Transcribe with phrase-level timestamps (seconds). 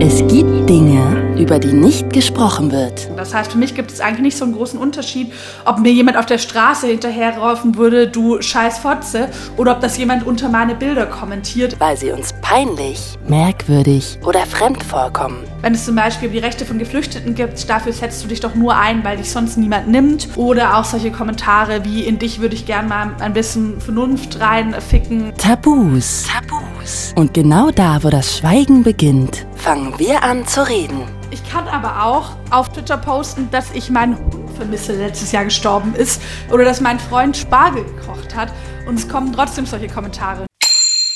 [0.00, 3.08] Es gibt Dinge, über die nicht gesprochen wird.
[3.16, 5.32] Das heißt, für mich gibt es eigentlich nicht so einen großen Unterschied,
[5.64, 10.26] ob mir jemand auf der Straße hinterherraufen würde, du scheiß Fotze, oder ob das jemand
[10.26, 11.78] unter meine Bilder kommentiert.
[11.78, 15.44] Weil sie uns peinlich, merkwürdig oder fremd vorkommen.
[15.62, 18.76] Wenn es zum Beispiel die Rechte von Geflüchteten gibt, dafür setzt du dich doch nur
[18.76, 20.28] ein, weil dich sonst niemand nimmt.
[20.36, 25.32] Oder auch solche Kommentare wie, in dich würde ich gern mal ein bisschen Vernunft reinficken.
[25.36, 26.26] Tabus.
[26.28, 27.12] Tabus.
[27.16, 31.02] Und genau da, wo das Schweigen beginnt, fangen wir an zu reden.
[31.30, 35.44] Ich kann aber auch auf Twitter posten, dass ich meinen Hund vermisse, der letztes Jahr
[35.44, 36.22] gestorben ist.
[36.50, 38.52] Oder dass mein Freund Spargel gekocht hat.
[38.86, 40.46] Und es kommen trotzdem solche Kommentare.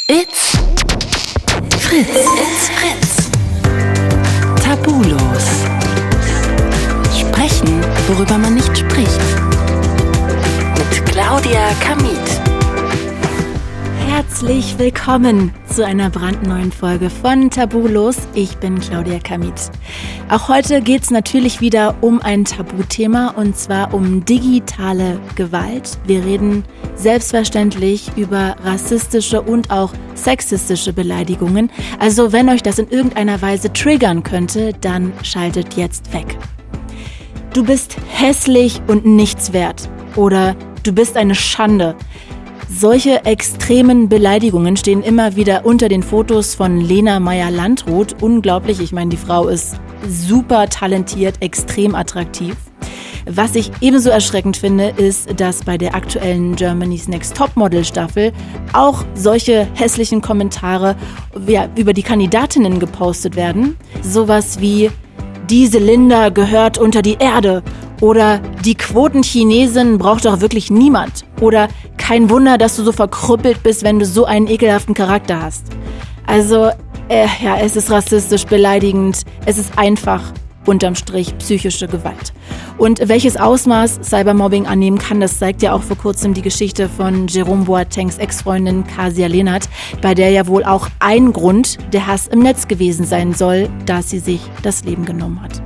[0.09, 0.59] It's
[1.79, 2.09] Fritz.
[2.09, 3.31] It's Fritz.
[4.63, 5.47] Tabulos.
[7.19, 9.21] Sprechen, worüber man nicht spricht.
[10.77, 12.52] Mit Claudia Kamit.
[14.15, 18.19] Herzlich willkommen zu einer brandneuen Folge von Tabulos.
[18.35, 19.55] Ich bin Claudia Kamit.
[20.29, 25.99] Auch heute geht es natürlich wieder um ein Tabuthema und zwar um digitale Gewalt.
[26.07, 26.63] Wir reden
[26.95, 31.71] selbstverständlich über rassistische und auch sexistische Beleidigungen.
[31.99, 36.37] Also wenn euch das in irgendeiner Weise triggern könnte, dann schaltet jetzt weg.
[37.55, 39.89] Du bist hässlich und nichts wert.
[40.17, 41.97] Oder du bist eine Schande.
[42.75, 48.23] Solche extremen Beleidigungen stehen immer wieder unter den Fotos von Lena Meyer-Landrut.
[48.23, 49.77] Unglaublich, ich meine, die Frau ist
[50.09, 52.57] super talentiert, extrem attraktiv.
[53.27, 58.33] Was ich ebenso erschreckend finde, ist, dass bei der aktuellen Germany's Next Topmodel Staffel
[58.73, 60.97] auch solche hässlichen Kommentare
[61.47, 63.77] ja, über die Kandidatinnen gepostet werden.
[64.01, 64.91] Sowas wie,
[65.49, 67.63] diese Linda gehört unter die Erde
[68.01, 71.25] oder die Quotenchinesin braucht doch wirklich niemand.
[71.41, 71.69] Oder
[72.03, 75.67] kein Wunder, dass du so verkrüppelt bist, wenn du so einen ekelhaften Charakter hast.
[76.27, 76.71] Also,
[77.09, 79.23] äh, ja, es ist rassistisch, beleidigend.
[79.47, 80.21] Es ist einfach
[80.67, 82.33] unterm Strich psychische Gewalt.
[82.77, 87.29] Und welches Ausmaß Cybermobbing annehmen kann, das zeigt ja auch vor kurzem die Geschichte von
[87.29, 89.69] Jerome Boatengs Ex-Freundin Kasia Lehnert,
[90.01, 94.11] bei der ja wohl auch ein Grund der Hass im Netz gewesen sein soll, dass
[94.11, 95.63] sie sich das Leben genommen hat.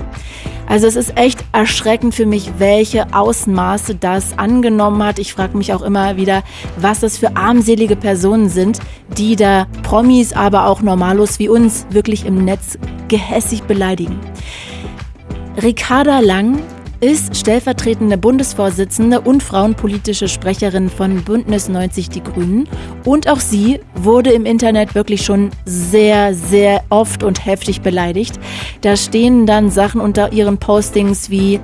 [0.69, 5.19] Also es ist echt erschreckend für mich, welche Ausmaße das angenommen hat.
[5.19, 6.43] Ich frage mich auch immer wieder,
[6.77, 8.81] was das für armselige Personen sind,
[9.16, 12.78] die da Promis, aber auch Normalos wie uns wirklich im Netz
[13.09, 14.19] gehässig beleidigen.
[15.62, 16.59] Ricarda Lang
[17.00, 22.68] ist stellvertretende Bundesvorsitzende und frauenpolitische Sprecherin von Bündnis 90 Die Grünen.
[23.04, 28.38] Und auch sie wurde im Internet wirklich schon sehr, sehr oft und heftig beleidigt.
[28.80, 31.60] Da stehen dann Sachen unter ihren Postings wie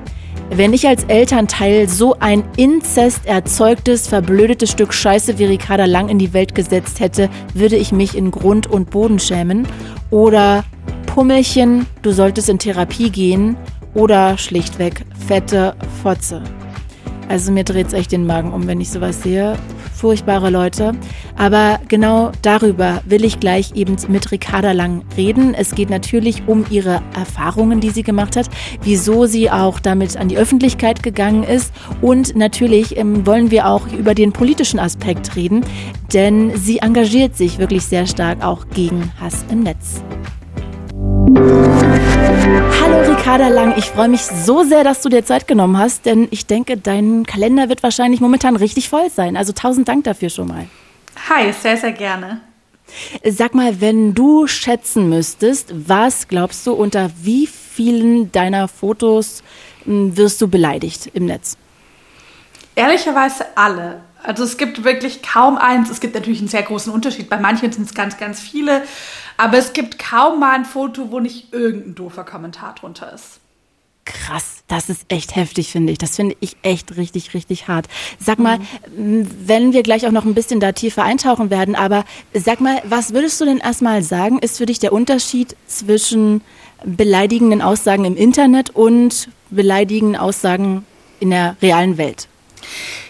[0.54, 6.18] wenn ich als Elternteil so ein Inzest erzeugtes, verblödetes Stück Scheiße wie Ricarda Lang in
[6.18, 9.66] die Welt gesetzt hätte, würde ich mich in Grund und Boden schämen.
[10.10, 10.64] Oder
[11.06, 13.56] Pummelchen, du solltest in Therapie gehen
[13.94, 16.42] oder schlichtweg fette Fotze.
[17.28, 19.56] Also mir dreht es echt den Magen um, wenn ich sowas sehe.
[19.94, 20.92] Furchtbare Leute.
[21.36, 25.54] Aber genau darüber will ich gleich eben mit Ricarda Lang reden.
[25.54, 28.50] Es geht natürlich um ihre Erfahrungen, die sie gemacht hat,
[28.82, 31.72] wieso sie auch damit an die Öffentlichkeit gegangen ist.
[32.00, 35.64] Und natürlich ähm, wollen wir auch über den politischen Aspekt reden,
[36.12, 40.02] denn sie engagiert sich wirklich sehr stark auch gegen Hass im Netz.
[42.84, 46.26] Hallo Ricarda Lang, ich freue mich so sehr, dass du dir Zeit genommen hast, denn
[46.32, 49.36] ich denke, dein Kalender wird wahrscheinlich momentan richtig voll sein.
[49.36, 50.66] Also tausend Dank dafür schon mal.
[51.28, 52.40] Hi, sehr, sehr gerne.
[53.24, 59.44] Sag mal, wenn du schätzen müsstest, was glaubst du, unter wie vielen deiner Fotos
[59.84, 61.56] hm, wirst du beleidigt im Netz?
[62.74, 64.00] Ehrlicherweise alle.
[64.22, 65.90] Also es gibt wirklich kaum eins.
[65.90, 67.28] Es gibt natürlich einen sehr großen Unterschied.
[67.28, 68.82] Bei manchen sind es ganz, ganz viele.
[69.36, 73.40] Aber es gibt kaum mal ein Foto, wo nicht irgendein doofer Kommentar drunter ist.
[74.04, 75.98] Krass, das ist echt heftig, finde ich.
[75.98, 77.86] Das finde ich echt richtig, richtig hart.
[78.18, 78.58] Sag mal,
[78.96, 79.28] mhm.
[79.46, 82.04] wenn wir gleich auch noch ein bisschen da tiefer eintauchen werden, aber
[82.34, 86.40] sag mal, was würdest du denn erstmal sagen, ist für dich der Unterschied zwischen
[86.84, 90.84] beleidigenden Aussagen im Internet und beleidigenden Aussagen
[91.20, 92.26] in der realen Welt?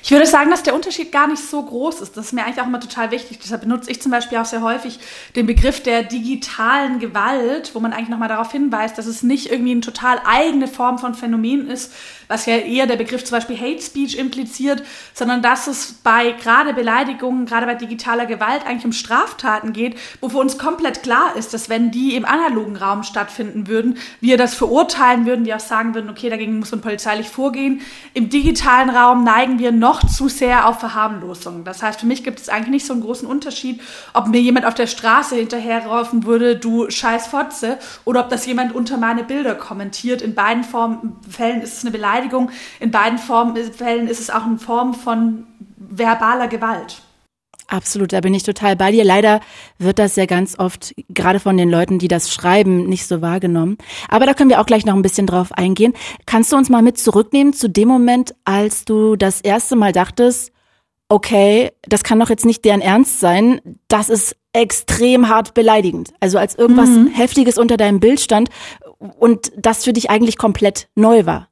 [0.03, 2.17] Ich würde sagen, dass der Unterschied gar nicht so groß ist.
[2.17, 3.39] Das ist mir eigentlich auch immer total wichtig.
[3.43, 4.99] Deshalb benutze ich zum Beispiel auch sehr häufig
[5.37, 9.73] den Begriff der digitalen Gewalt, wo man eigentlich nochmal darauf hinweist, dass es nicht irgendwie
[9.73, 11.93] eine total eigene Form von Phänomen ist,
[12.29, 14.83] was ja eher der Begriff zum Beispiel Hate Speech impliziert,
[15.15, 20.31] sondern dass es bei gerade Beleidigungen, gerade bei digitaler Gewalt eigentlich um Straftaten geht, wo
[20.31, 24.55] für uns komplett klar ist, dass wenn die im analogen Raum stattfinden würden, wir das
[24.55, 27.83] verurteilen würden, wir auch sagen würden, okay, dagegen muss man polizeilich vorgehen.
[28.15, 31.65] Im digitalen Raum neigen neigen wir noch zu sehr auf Verharmlosung.
[31.65, 33.81] Das heißt, für mich gibt es eigentlich nicht so einen großen Unterschied,
[34.15, 38.73] ob mir jemand auf der Straße hinterherraufen würde, du scheiß Fotze, oder ob das jemand
[38.73, 40.23] unter meine Bilder kommentiert.
[40.23, 44.45] In beiden Formen, Fällen ist es eine Beleidigung, in beiden Formen, Fällen ist es auch
[44.45, 45.45] eine Form von
[45.77, 47.03] verbaler Gewalt.
[47.73, 49.03] Absolut, da bin ich total bei dir.
[49.03, 49.41] Leider
[49.79, 53.79] wird das ja ganz oft, gerade von den Leuten, die das schreiben, nicht so wahrgenommen.
[54.11, 55.95] Aber da können wir auch gleich noch ein bisschen drauf eingehen.
[56.27, 60.53] Kannst du uns mal mit zurücknehmen zu dem Moment, als du das erste Mal dachtest,
[61.09, 66.13] okay, das kann doch jetzt nicht deren Ernst sein, das ist extrem hart beleidigend.
[66.21, 67.07] Also als irgendwas mhm.
[67.07, 68.51] Heftiges unter deinem Bild stand
[68.99, 71.49] und das für dich eigentlich komplett neu war.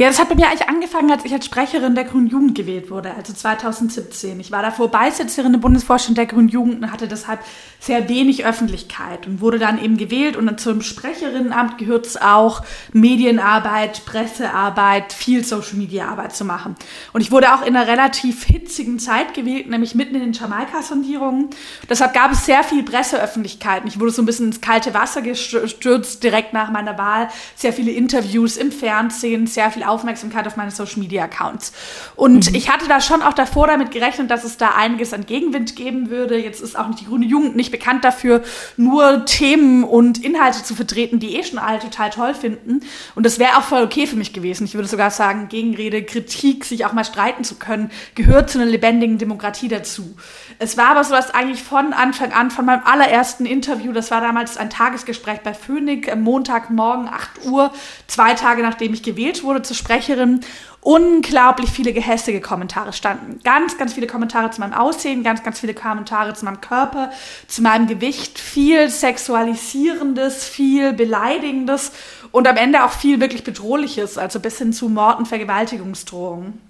[0.00, 2.90] Ja, das hat bei mir eigentlich angefangen, als ich als Sprecherin der Grünen Jugend gewählt
[2.90, 4.40] wurde, also 2017.
[4.40, 7.40] Ich war davor Beisitzerin im Bundesvorstand der Grünen Jugend und hatte deshalb
[7.80, 12.62] sehr wenig Öffentlichkeit und wurde dann eben gewählt und zum Sprecherinnenamt gehört es auch,
[12.94, 16.76] Medienarbeit, Pressearbeit, viel Social Media Arbeit zu machen.
[17.12, 21.50] Und ich wurde auch in einer relativ hitzigen Zeit gewählt, nämlich mitten in den Jamaika-Sondierungen.
[21.90, 23.82] Deshalb gab es sehr viel Presseöffentlichkeit.
[23.84, 27.28] Ich wurde so ein bisschen ins kalte Wasser gestürzt direkt nach meiner Wahl.
[27.54, 31.72] Sehr viele Interviews im Fernsehen, sehr viel Aufmerksamkeit auf meine Social Media Accounts.
[32.16, 32.54] Und mhm.
[32.54, 36.10] ich hatte da schon auch davor damit gerechnet, dass es da einiges an Gegenwind geben
[36.10, 36.38] würde.
[36.38, 38.42] Jetzt ist auch nicht die grüne Jugend nicht bekannt dafür,
[38.76, 42.80] nur Themen und Inhalte zu vertreten, die eh schon alle total toll finden.
[43.14, 44.64] Und das wäre auch voll okay für mich gewesen.
[44.64, 48.70] Ich würde sogar sagen, Gegenrede, Kritik, sich auch mal streiten zu können, gehört zu einer
[48.70, 50.16] lebendigen Demokratie dazu.
[50.62, 54.20] Es war aber so, dass eigentlich von Anfang an, von meinem allerersten Interview, das war
[54.20, 57.72] damals ein Tagesgespräch bei Phoenix, am Montagmorgen 8 Uhr,
[58.06, 60.40] zwei Tage nachdem ich gewählt wurde zur Sprecherin,
[60.82, 63.40] unglaublich viele gehässige Kommentare standen.
[63.42, 67.10] Ganz, ganz viele Kommentare zu meinem Aussehen, ganz, ganz viele Kommentare zu meinem Körper,
[67.46, 71.92] zu meinem Gewicht, viel Sexualisierendes, viel Beleidigendes
[72.32, 76.60] und am Ende auch viel wirklich Bedrohliches, also bis hin zu Mord und Vergewaltigungsdrohungen.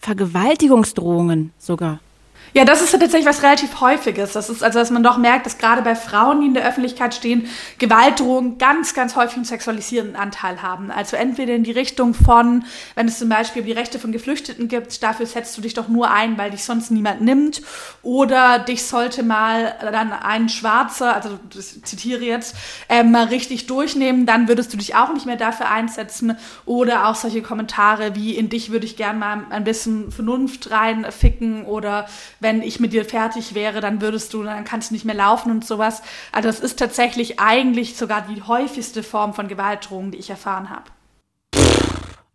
[0.00, 2.00] Vergewaltigungsdrohungen sogar.
[2.54, 4.32] Ja, das ist tatsächlich was relativ häufiges.
[4.32, 7.14] Das ist also, dass man doch merkt, dass gerade bei Frauen, die in der Öffentlichkeit
[7.14, 7.46] stehen,
[7.78, 10.90] Gewaltdrohungen ganz, ganz häufig einen sexualisierenden Anteil haben.
[10.90, 12.64] Also entweder in die Richtung von,
[12.94, 16.10] wenn es zum Beispiel die Rechte von Geflüchteten gibt, dafür setzt du dich doch nur
[16.10, 17.60] ein, weil dich sonst niemand nimmt.
[18.02, 22.56] Oder dich sollte mal dann ein Schwarzer, also das zitiere jetzt,
[22.88, 26.36] äh, mal richtig durchnehmen, dann würdest du dich auch nicht mehr dafür einsetzen.
[26.64, 31.64] Oder auch solche Kommentare wie, in dich würde ich gern mal ein bisschen Vernunft reinficken
[31.66, 32.06] oder
[32.40, 35.50] wenn ich mit dir fertig wäre, dann würdest du, dann kannst du nicht mehr laufen
[35.50, 36.02] und sowas.
[36.32, 40.84] Also das ist tatsächlich eigentlich sogar die häufigste Form von Gewaltdrohung, die ich erfahren habe.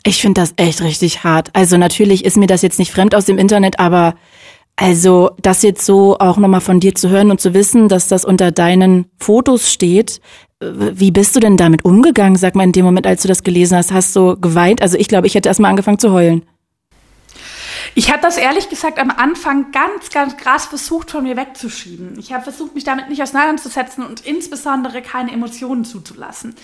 [0.05, 1.49] Ich finde das echt richtig hart.
[1.53, 4.15] Also natürlich ist mir das jetzt nicht fremd aus dem Internet, aber
[4.75, 8.25] also das jetzt so auch nochmal von dir zu hören und zu wissen, dass das
[8.25, 10.19] unter deinen Fotos steht,
[10.59, 12.37] wie bist du denn damit umgegangen?
[12.37, 14.81] Sag mal in dem Moment, als du das gelesen hast, hast du geweint?
[14.81, 16.43] Also ich glaube, ich hätte erstmal angefangen zu heulen.
[17.95, 22.17] Ich habe das ehrlich gesagt am Anfang ganz, ganz krass versucht, von mir wegzuschieben.
[22.17, 26.55] Ich habe versucht, mich damit nicht auseinanderzusetzen und insbesondere keine Emotionen zuzulassen.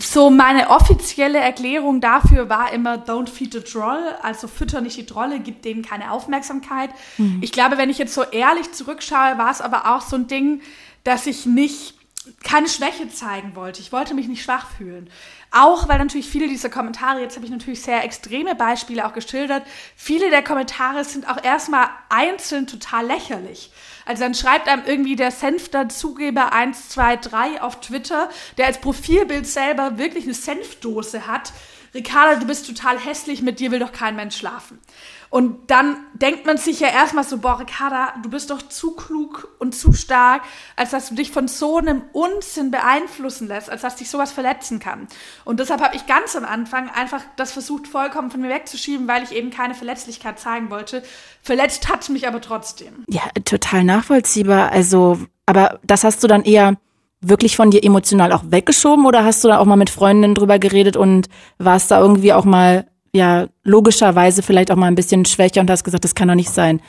[0.00, 5.06] So meine offizielle Erklärung dafür war immer Don't feed the troll, also fütter nicht die
[5.06, 6.90] Trolle, gib denen keine Aufmerksamkeit.
[7.16, 7.38] Mhm.
[7.42, 10.62] Ich glaube, wenn ich jetzt so ehrlich zurückschaue, war es aber auch so ein Ding,
[11.04, 11.94] dass ich nicht
[12.42, 13.80] keine Schwäche zeigen wollte.
[13.80, 15.08] Ich wollte mich nicht schwach fühlen.
[15.50, 19.62] Auch weil natürlich viele dieser Kommentare, jetzt habe ich natürlich sehr extreme Beispiele auch geschildert,
[19.96, 23.70] viele der Kommentare sind auch erstmal einzeln total lächerlich.
[24.04, 28.28] Also dann schreibt einem irgendwie der Senfter-Zugeber 123 auf Twitter,
[28.58, 31.52] der als Profilbild selber wirklich eine Senfdose hat.
[31.94, 34.78] Ricarda, du bist total hässlich, mit dir will doch kein Mensch schlafen.
[35.30, 39.48] Und dann denkt man sich ja erstmal so, boah, Ricarda, du bist doch zu klug
[39.58, 40.42] und zu stark,
[40.76, 44.78] als dass du dich von so einem Unsinn beeinflussen lässt, als dass dich sowas verletzen
[44.78, 45.06] kann.
[45.44, 49.22] Und deshalb habe ich ganz am Anfang einfach das versucht, vollkommen von mir wegzuschieben, weil
[49.22, 51.02] ich eben keine Verletzlichkeit zeigen wollte.
[51.42, 53.04] Verletzt hat mich aber trotzdem.
[53.08, 54.72] Ja, total nachvollziehbar.
[54.72, 56.76] Also, aber das hast du dann eher
[57.20, 60.58] wirklich von dir emotional auch weggeschoben oder hast du da auch mal mit Freundinnen drüber
[60.58, 65.60] geredet und warst da irgendwie auch mal ja logischerweise vielleicht auch mal ein bisschen schwächer
[65.60, 66.80] und hast gesagt, das kann doch nicht sein.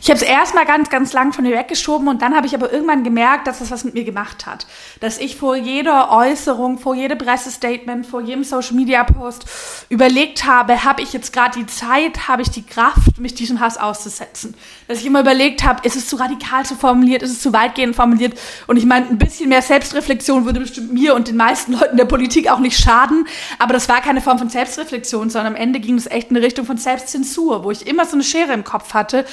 [0.00, 2.72] Ich habe es erstmal ganz, ganz lang von mir weggeschoben und dann habe ich aber
[2.72, 4.66] irgendwann gemerkt, dass das was mit mir gemacht hat.
[5.00, 9.44] Dass ich vor jeder Äußerung, vor jedem Pressestatement, vor jedem Social Media Post
[9.88, 13.76] überlegt habe, habe ich jetzt gerade die Zeit, habe ich die Kraft, mich diesem Hass
[13.76, 14.54] auszusetzen.
[14.88, 17.96] Dass ich immer überlegt habe, ist es zu radikal zu formuliert, ist es zu weitgehend
[17.96, 21.96] formuliert und ich meine, ein bisschen mehr Selbstreflexion würde bestimmt mir und den meisten Leuten
[21.96, 23.26] der Politik auch nicht schaden,
[23.58, 26.44] aber das war keine Form von Selbstreflexion, sondern am Ende ging es echt in eine
[26.44, 29.24] Richtung von Selbstzensur, wo ich immer so eine Schere im Kopf hatte,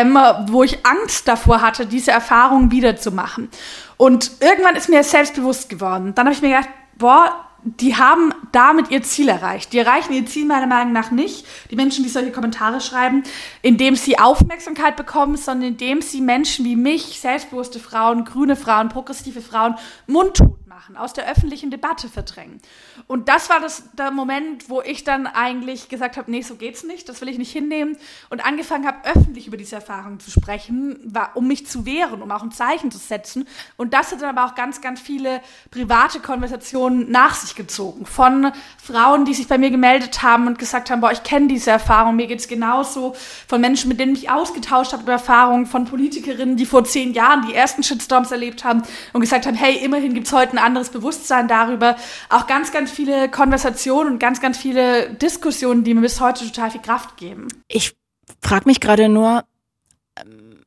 [0.00, 3.48] ähm, wo ich Angst davor hatte, diese Erfahrung wiederzumachen.
[3.96, 6.14] Und irgendwann ist mir selbstbewusst geworden.
[6.14, 9.72] Dann habe ich mir gedacht, boah, die haben damit ihr Ziel erreicht.
[9.72, 13.22] Die erreichen ihr Ziel meiner Meinung nach nicht, die Menschen, die solche Kommentare schreiben,
[13.60, 19.42] indem sie Aufmerksamkeit bekommen, sondern indem sie Menschen wie mich, selbstbewusste Frauen, grüne Frauen, progressive
[19.42, 19.74] Frauen
[20.06, 22.58] mundtot machen, aus der öffentlichen Debatte verdrängen.
[23.06, 26.84] Und das war das, der Moment, wo ich dann eigentlich gesagt habe, nee, so geht's
[26.84, 27.98] nicht, das will ich nicht hinnehmen
[28.30, 32.30] und angefangen habe, öffentlich über diese Erfahrung zu sprechen, war, um mich zu wehren, um
[32.30, 33.46] auch ein Zeichen zu setzen.
[33.76, 38.50] Und das hat dann aber auch ganz, ganz viele private Konversationen nach sich gezogen von
[38.82, 42.16] Frauen, die sich bei mir gemeldet haben und gesagt haben, boah, ich kenne diese Erfahrung,
[42.16, 43.14] mir geht's genauso,
[43.46, 47.12] von Menschen, mit denen ich mich ausgetauscht habe über Erfahrungen, von Politikerinnen, die vor zehn
[47.12, 48.82] Jahren die ersten Shitstorms erlebt haben
[49.12, 51.96] und gesagt haben, hey, immerhin gibt's heute ein anderes Bewusstsein darüber.
[52.28, 56.70] Auch ganz, ganz viele Konversationen und ganz, ganz viele Diskussionen, die mir bis heute total
[56.70, 57.48] viel Kraft geben.
[57.68, 57.94] Ich
[58.40, 59.44] frage mich gerade nur,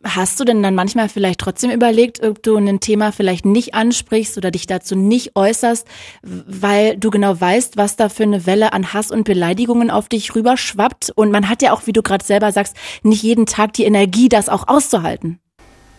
[0.05, 4.37] Hast du denn dann manchmal vielleicht trotzdem überlegt, ob du ein Thema vielleicht nicht ansprichst
[4.37, 5.87] oder dich dazu nicht äußerst,
[6.21, 10.35] weil du genau weißt, was da für eine Welle an Hass und Beleidigungen auf dich
[10.35, 11.13] rüberschwappt?
[11.15, 14.27] Und man hat ja auch, wie du gerade selber sagst, nicht jeden Tag die Energie,
[14.27, 15.39] das auch auszuhalten.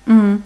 [0.05, 0.43] Mhm.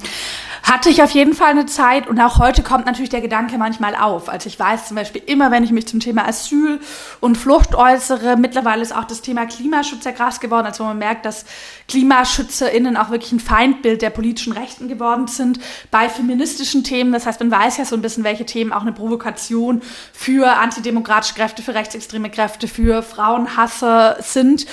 [0.69, 3.95] Hatte ich auf jeden Fall eine Zeit und auch heute kommt natürlich der Gedanke manchmal
[3.95, 4.29] auf.
[4.29, 6.79] Also ich weiß zum Beispiel immer, wenn ich mich zum Thema Asyl
[7.21, 11.25] und Flucht äußere, mittlerweile ist auch das Thema Klimaschutz sehr krass geworden, also man merkt,
[11.25, 11.47] dass
[11.89, 15.59] KlimaschützerInnen auch wirklich ein Feindbild der politischen Rechten geworden sind
[15.91, 17.13] bei feministischen Themen.
[17.13, 19.81] Das heißt, man weiß ja so ein bisschen, welche Themen auch eine Provokation
[20.13, 24.67] für antidemokratische Kräfte, für rechtsextreme Kräfte, für Frauenhasser sind.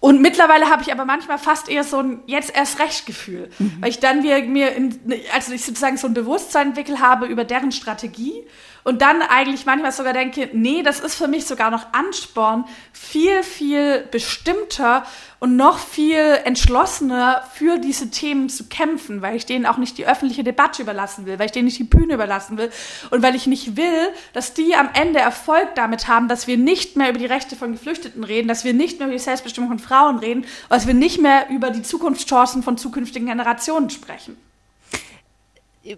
[0.00, 3.76] Und mittlerweile habe ich aber manchmal fast eher so ein jetzt erst recht Gefühl, mhm.
[3.80, 4.98] weil ich dann mir, mir in,
[5.34, 8.46] also ich sozusagen so ein Bewusstsein entwickelt habe über deren Strategie
[8.84, 13.42] und dann eigentlich manchmal sogar denke, nee, das ist für mich sogar noch Ansporn, viel,
[13.42, 15.04] viel bestimmter
[15.38, 20.06] und noch viel entschlossener für diese Themen zu kämpfen, weil ich denen auch nicht die
[20.06, 22.70] öffentliche Debatte überlassen will, weil ich denen nicht die Bühne überlassen will
[23.10, 26.96] und weil ich nicht will, dass die am Ende Erfolg damit haben, dass wir nicht
[26.96, 29.78] mehr über die Rechte von Geflüchteten reden, dass wir nicht mehr über die Selbstbestimmung von
[29.78, 34.36] Frauen reden, dass wir nicht mehr über die Zukunftschancen von zukünftigen Generationen sprechen.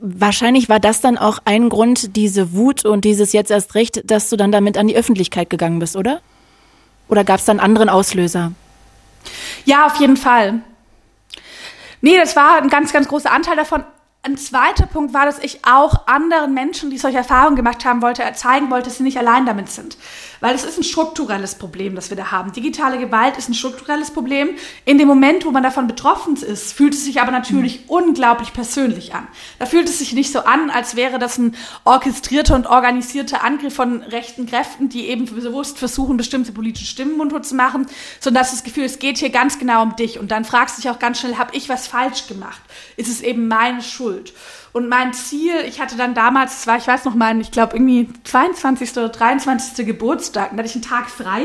[0.01, 4.29] Wahrscheinlich war das dann auch ein Grund, diese Wut und dieses jetzt erst recht, dass
[4.29, 6.21] du dann damit an die Öffentlichkeit gegangen bist, oder?
[7.09, 8.53] Oder gab es dann anderen Auslöser?
[9.65, 10.61] Ja, auf jeden Fall.
[12.01, 13.85] Nee, das war ein ganz, ganz großer Anteil davon.
[14.25, 18.23] Ein zweiter Punkt war, dass ich auch anderen Menschen, die solche Erfahrungen gemacht haben wollte,
[18.35, 19.97] zeigen wollte, dass sie nicht allein damit sind.
[20.39, 22.53] Weil es ist ein strukturelles Problem, das wir da haben.
[22.53, 24.51] Digitale Gewalt ist ein strukturelles Problem.
[24.85, 27.91] In dem Moment, wo man davon betroffen ist, fühlt es sich aber natürlich mhm.
[27.91, 29.27] unglaublich persönlich an.
[29.59, 33.75] Da fühlt es sich nicht so an, als wäre das ein orchestrierter und organisierter Angriff
[33.75, 37.87] von rechten Kräften, die eben bewusst versuchen, bestimmte politische Stimmen mundtot zu machen,
[38.21, 40.21] sondern das, das Gefühl, es geht hier ganz genau um dich.
[40.21, 42.63] Und dann fragst du dich auch ganz schnell, habe ich was falsch gemacht?
[42.97, 44.12] Ist es eben meine Schuld?
[44.13, 44.33] Schuld.
[44.73, 48.09] Und mein Ziel, ich hatte dann damals, war, ich weiß noch mal, ich glaube irgendwie
[48.25, 48.93] 22.
[48.93, 49.87] oder 23.
[49.87, 51.43] Geburtstag, da hatte ich einen Tag frei,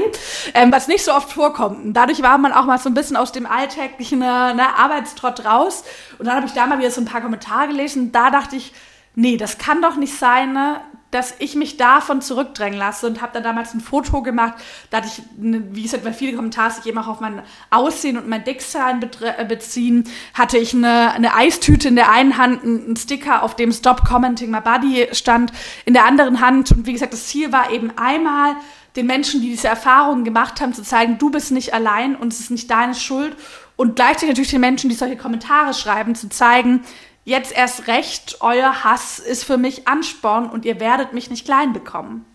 [0.54, 1.84] ähm, was nicht so oft vorkommt.
[1.84, 5.46] Und dadurch war man auch mal so ein bisschen aus dem alltäglichen äh, ne, Arbeitstrott
[5.46, 5.84] raus.
[6.20, 8.12] Und dann habe ich da mal wieder so ein paar Kommentare gelesen.
[8.12, 8.74] Da dachte ich,
[9.16, 10.82] nee, das kann doch nicht sein, ne?
[11.12, 14.56] Dass ich mich davon zurückdrängen lasse und habe dann damals ein Foto gemacht.
[14.90, 18.28] Da hatte ich, wie gesagt, weil viele Kommentare sich eben auch auf mein Aussehen und
[18.28, 23.44] mein Dickzahlen äh, beziehen, hatte ich eine, eine Eistüte in der einen Hand, einen Sticker,
[23.44, 25.54] auf dem Stop Commenting My Body stand,
[25.86, 26.72] in der anderen Hand.
[26.72, 28.56] Und wie gesagt, das Ziel war eben einmal,
[28.98, 32.40] den Menschen, die diese Erfahrungen gemacht haben, zu zeigen, du bist nicht allein und es
[32.40, 33.36] ist nicht deine Schuld.
[33.76, 36.82] Und gleichzeitig natürlich den Menschen, die solche Kommentare schreiben, zu zeigen,
[37.28, 41.74] jetzt erst recht, euer Hass ist für mich Ansporn und ihr werdet mich nicht klein
[41.74, 42.26] bekommen.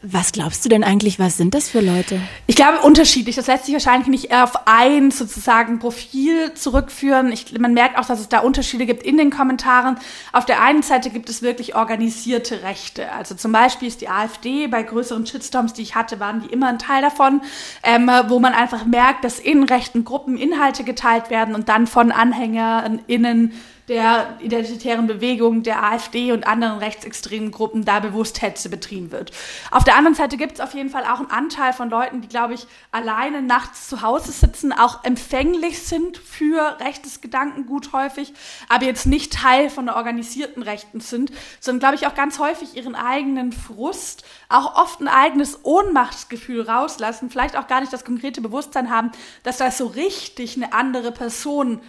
[0.00, 2.20] Was glaubst du denn eigentlich, was sind das für Leute?
[2.46, 3.34] Ich glaube unterschiedlich.
[3.34, 7.32] Das lässt sich wahrscheinlich nicht auf ein sozusagen Profil zurückführen.
[7.32, 9.96] Ich, man merkt auch, dass es da Unterschiede gibt in den Kommentaren.
[10.32, 13.10] Auf der einen Seite gibt es wirklich organisierte Rechte.
[13.10, 16.68] Also zum Beispiel ist die AfD bei größeren Shitstorms, die ich hatte, waren die immer
[16.68, 17.40] ein Teil davon,
[17.82, 22.12] ähm, wo man einfach merkt, dass in rechten Gruppen Inhalte geteilt werden und dann von
[22.12, 23.52] AnhängerInnen
[23.88, 29.32] der identitären Bewegung, der AfD und anderen rechtsextremen Gruppen da bewusst Hetze betrieben wird.
[29.70, 32.28] Auf der anderen Seite gibt es auf jeden Fall auch einen Anteil von Leuten, die,
[32.28, 38.34] glaube ich, alleine nachts zu Hause sitzen, auch empfänglich sind für rechtes Gedankengut häufig,
[38.68, 42.76] aber jetzt nicht Teil von der organisierten Rechten sind, sondern, glaube ich, auch ganz häufig
[42.76, 48.42] ihren eigenen Frust, auch oft ein eigenes Ohnmachtsgefühl rauslassen, vielleicht auch gar nicht das konkrete
[48.42, 49.10] Bewusstsein haben,
[49.42, 51.80] dass da so richtig eine andere Person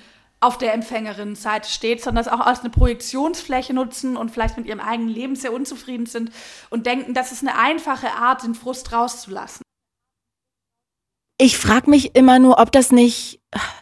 [0.42, 4.80] auf der Empfängerinnenseite steht, sondern das auch als eine Projektionsfläche nutzen und vielleicht mit ihrem
[4.80, 6.32] eigenen Leben sehr unzufrieden sind
[6.70, 9.64] und denken, das ist eine einfache Art, den Frust rauszulassen.
[11.38, 13.42] Ich frage mich immer nur, ob das nicht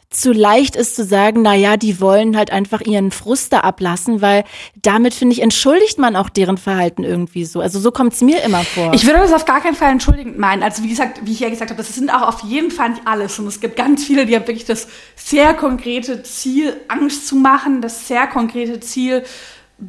[0.09, 4.21] zu leicht ist zu sagen, na ja, die wollen halt einfach ihren Frust da ablassen,
[4.21, 4.45] weil
[4.75, 7.59] damit finde ich entschuldigt man auch deren Verhalten irgendwie so.
[7.59, 8.93] Also so kommt es mir immer vor.
[8.93, 10.63] Ich würde das auf gar keinen Fall entschuldigend meinen.
[10.63, 13.01] Also wie gesagt, wie ich ja gesagt habe, das sind auch auf jeden Fall nicht
[13.05, 17.35] alles und es gibt ganz viele, die haben wirklich das sehr konkrete Ziel, Angst zu
[17.35, 19.23] machen, das sehr konkrete Ziel,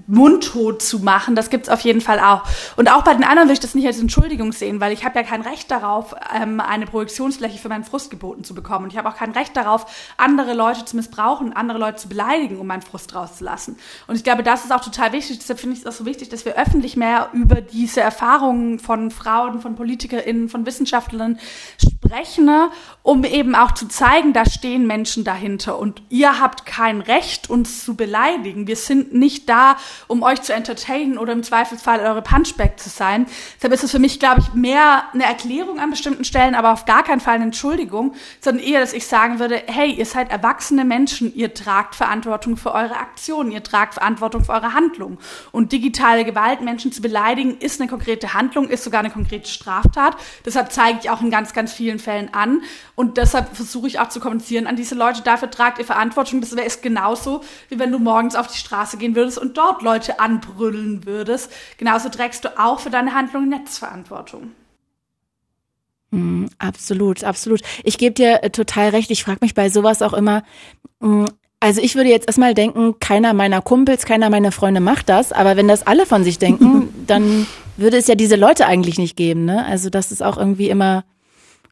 [0.06, 2.42] mundtot zu machen, das gibt's auf jeden Fall auch.
[2.76, 5.18] Und auch bei den anderen will ich das nicht als Entschuldigung sehen, weil ich habe
[5.18, 8.84] ja kein Recht darauf, ähm, eine Projektionsfläche für meinen Frust geboten zu bekommen.
[8.84, 9.86] Und ich habe auch kein Recht darauf,
[10.18, 13.78] andere Leute zu missbrauchen, andere Leute zu beleidigen, um meinen Frust rauszulassen.
[14.06, 15.38] Und ich glaube, das ist auch total wichtig.
[15.38, 19.10] Deshalb finde ich es auch so wichtig, dass wir öffentlich mehr über diese Erfahrungen von
[19.10, 21.38] Frauen, von PolitikerInnen, von Wissenschaftlerinnen
[21.80, 22.50] sprechen,
[23.02, 25.78] um eben auch zu zeigen, da stehen Menschen dahinter.
[25.78, 28.66] Und ihr habt kein Recht, uns zu beleidigen.
[28.66, 33.26] Wir sind nicht da, um euch zu entertainen oder im Zweifelsfall eure Punchback zu sein.
[33.56, 36.84] Deshalb ist es für mich, glaube ich, mehr eine Erklärung an bestimmten Stellen, aber auf
[36.84, 40.84] gar keinen Fall eine Entschuldigung, sondern eher, dass ich sagen würde, hey, ihr seid erwachsene
[40.84, 45.18] Menschen, ihr tragt Verantwortung für eure Aktionen, ihr tragt Verantwortung für eure Handlungen.
[45.52, 50.16] Und digitale Gewalt, Menschen zu beleidigen, ist eine konkrete Handlung, ist sogar eine konkrete Straftat.
[50.44, 52.62] Deshalb zeige ich auch in ganz, ganz vielen Fällen an.
[52.94, 56.40] Und deshalb versuche ich auch zu kommunizieren an diese Leute, dafür tragt ihr Verantwortung.
[56.40, 60.20] Das wäre genauso, wie wenn du morgens auf die Straße gehen würdest und dort Leute
[60.20, 64.52] anbrüllen würdest, genauso trägst du auch für deine Handlung Netzverantwortung.
[66.10, 67.60] Mm, absolut, absolut.
[67.84, 69.10] Ich gebe dir äh, total recht.
[69.10, 70.42] Ich frage mich bei sowas auch immer,
[71.00, 71.26] mm,
[71.60, 75.56] also ich würde jetzt erstmal denken, keiner meiner Kumpels, keiner meiner Freunde macht das, aber
[75.56, 77.46] wenn das alle von sich denken, dann
[77.76, 79.44] würde es ja diese Leute eigentlich nicht geben.
[79.44, 79.64] Ne?
[79.66, 81.04] Also das ist auch irgendwie immer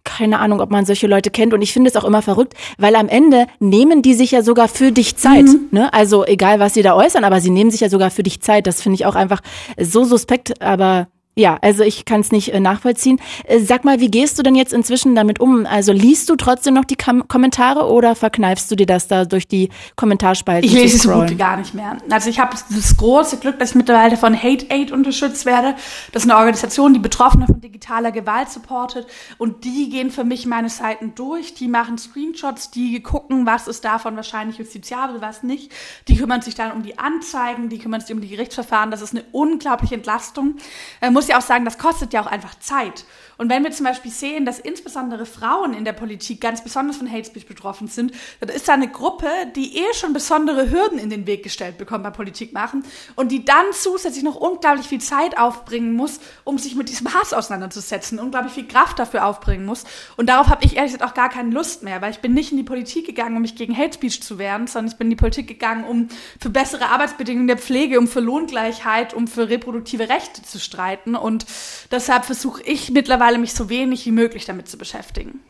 [0.07, 1.53] keine Ahnung, ob man solche Leute kennt.
[1.53, 4.69] Und ich finde es auch immer verrückt, weil am Ende nehmen die sich ja sogar
[4.69, 5.45] für dich Zeit.
[5.45, 5.69] Mhm.
[5.73, 5.93] Ne?
[5.93, 8.67] Also egal, was sie da äußern, aber sie nehmen sich ja sogar für dich Zeit.
[8.67, 9.43] Das finde ich auch einfach
[9.79, 11.09] so suspekt, aber
[11.39, 13.21] ja, also ich kann es nicht äh, nachvollziehen.
[13.45, 15.67] Äh, sag mal, wie gehst du denn jetzt inzwischen damit um?
[15.67, 19.47] Also liest du trotzdem noch die Kam Kommentare oder verkneifst du dir das da durch
[19.47, 20.67] die Kommentarspalte?
[20.67, 21.99] Ich lese es so gut gar nicht mehr.
[22.11, 25.75] Also ich habe das große Glück, dass ich mittlerweile von Hate Aid unterstützt werde.
[26.13, 30.47] Das ist eine Organisation, die Betroffene von digitaler Gewalt supportet und die gehen für mich
[30.47, 31.53] meine Seiten durch.
[31.53, 35.71] Die machen Screenshots, die gucken, was ist davon wahrscheinlich justiziabel, was nicht.
[36.09, 38.91] Die kümmern sich dann um die Anzeigen, die kümmern sich um die Gerichtsverfahren.
[38.91, 40.55] Das ist eine unglaubliche Entlastung.
[41.03, 43.05] Äh, muss ja auch sagen, das kostet ja auch einfach Zeit.
[43.39, 47.11] Und wenn wir zum Beispiel sehen, dass insbesondere Frauen in der Politik ganz besonders von
[47.11, 51.11] Hate Speech betroffen sind, dann ist da eine Gruppe, die eh schon besondere Hürden in
[51.11, 55.39] den Weg gestellt bekommt beim Politik machen und die dann zusätzlich noch unglaublich viel Zeit
[55.39, 59.85] aufbringen muss, um sich mit diesem Hass auseinanderzusetzen, unglaublich viel Kraft dafür aufbringen muss.
[60.17, 62.53] Und darauf habe ich ehrlich gesagt auch gar keine Lust mehr, weil ich bin nicht
[62.53, 65.11] in die Politik gegangen, um mich gegen Hate Speech zu wehren, sondern ich bin in
[65.11, 66.09] die Politik gegangen, um
[66.41, 71.15] für bessere Arbeitsbedingungen der Pflege, um für Lohngleichheit, um für reproduktive Rechte zu streiten.
[71.15, 71.45] Und
[71.91, 75.41] deshalb versuche ich mittlerweile mich so wenig wie möglich damit zu beschäftigen.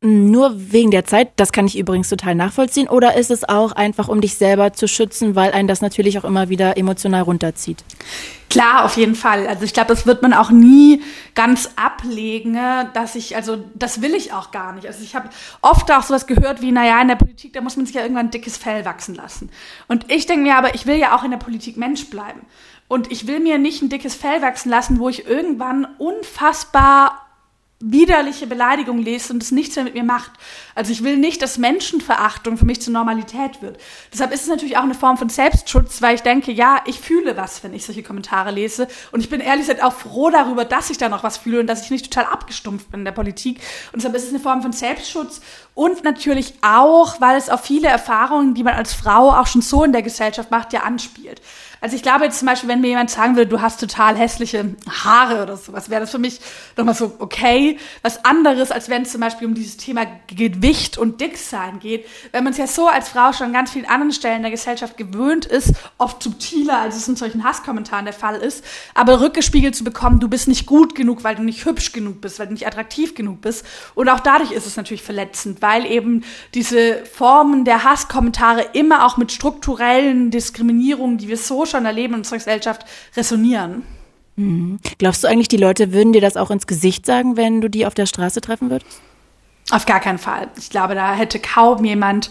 [0.00, 4.06] Nur wegen der Zeit, das kann ich übrigens total nachvollziehen, oder ist es auch einfach,
[4.06, 7.82] um dich selber zu schützen, weil einen das natürlich auch immer wieder emotional runterzieht?
[8.48, 9.48] Klar, auf jeden Fall.
[9.48, 11.02] Also ich glaube, das wird man auch nie
[11.34, 12.56] ganz ablegen,
[12.94, 14.86] dass ich, also das will ich auch gar nicht.
[14.86, 15.30] Also ich habe
[15.62, 18.26] oft auch sowas gehört wie, naja, in der Politik, da muss man sich ja irgendwann
[18.26, 19.50] ein dickes Fell wachsen lassen.
[19.88, 22.42] Und ich denke mir aber, ich will ja auch in der Politik Mensch bleiben.
[22.86, 27.27] Und ich will mir nicht ein dickes Fell wachsen lassen, wo ich irgendwann unfassbar
[27.80, 30.32] widerliche Beleidigung lese und es nichts mehr mit mir macht.
[30.74, 33.78] Also ich will nicht, dass Menschenverachtung für mich zur Normalität wird.
[34.12, 37.36] Deshalb ist es natürlich auch eine Form von Selbstschutz, weil ich denke, ja, ich fühle
[37.36, 38.88] was, wenn ich solche Kommentare lese.
[39.12, 41.68] Und ich bin ehrlich gesagt auch froh darüber, dass ich da noch was fühle und
[41.68, 43.60] dass ich nicht total abgestumpft bin in der Politik.
[43.92, 45.40] Und deshalb ist es eine Form von Selbstschutz
[45.74, 49.84] und natürlich auch, weil es auf viele Erfahrungen, die man als Frau auch schon so
[49.84, 51.40] in der Gesellschaft macht, ja anspielt.
[51.80, 54.74] Also ich glaube jetzt zum Beispiel, wenn mir jemand sagen würde, du hast total hässliche
[55.04, 56.40] Haare oder sowas, wäre das für mich
[56.76, 57.78] nochmal so okay.
[58.02, 62.06] Was anderes, als wenn es zum Beispiel um dieses Thema Gewicht und Dicksein geht.
[62.32, 64.96] Wenn man es ja so als Frau schon an ganz vielen anderen Stellen der Gesellschaft
[64.96, 68.64] gewöhnt ist, oft subtiler, als es in solchen Hasskommentaren der Fall ist,
[68.94, 72.38] aber rückgespiegelt zu bekommen, du bist nicht gut genug, weil du nicht hübsch genug bist,
[72.38, 73.64] weil du nicht attraktiv genug bist.
[73.94, 79.16] Und auch dadurch ist es natürlich verletzend, weil eben diese Formen der Hasskommentare immer auch
[79.16, 82.84] mit strukturellen Diskriminierungen, die wir so schon erleben in unserer Gesellschaft,
[83.16, 83.82] resonieren.
[84.36, 84.78] Mhm.
[84.98, 87.86] Glaubst du eigentlich, die Leute würden dir das auch ins Gesicht sagen, wenn du die
[87.86, 89.00] auf der Straße treffen würdest?
[89.70, 90.48] Auf gar keinen Fall.
[90.56, 92.30] Ich glaube, da hätte kaum jemand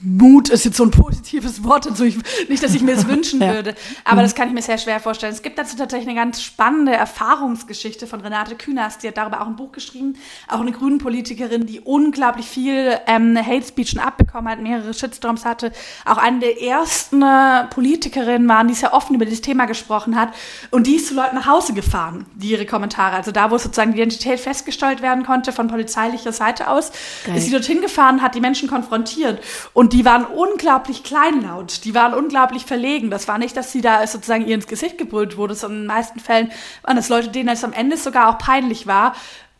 [0.00, 2.04] Mut ist jetzt so ein positives Wort dazu.
[2.04, 2.16] Ich,
[2.48, 3.54] nicht, dass ich mir es wünschen ja.
[3.54, 4.24] würde, aber mhm.
[4.24, 5.32] das kann ich mir sehr schwer vorstellen.
[5.32, 9.02] Es gibt dazu tatsächlich eine ganz spannende Erfahrungsgeschichte von Renate Künast.
[9.02, 10.14] Die hat darüber auch ein Buch geschrieben.
[10.48, 15.44] Auch eine grünen Politikerin, die unglaublich viel ähm, Hate Speech schon abbekommen hat, mehrere Shitstorms
[15.44, 15.70] hatte.
[16.04, 20.34] Auch eine der ersten äh, Politikerinnen waren, die sehr offen über dieses Thema gesprochen hat.
[20.70, 23.92] Und die ist zu Leuten nach Hause gefahren, die ihre Kommentare, also da, wo sozusagen
[23.92, 26.90] die Identität festgestellt werden konnte von polizeilicher Seite aus,
[27.24, 27.36] Geil.
[27.36, 29.40] ist sie dorthin gefahren, hat die Menschen konfrontiert.
[29.72, 33.10] Und die waren unglaublich kleinlaut, die waren unglaublich verlegen.
[33.10, 35.94] Das war nicht, dass sie da sozusagen ihr ins Gesicht gebrüllt wurde, sondern in den
[35.96, 39.14] meisten Fällen waren das Leute, denen es am Ende sogar auch peinlich war,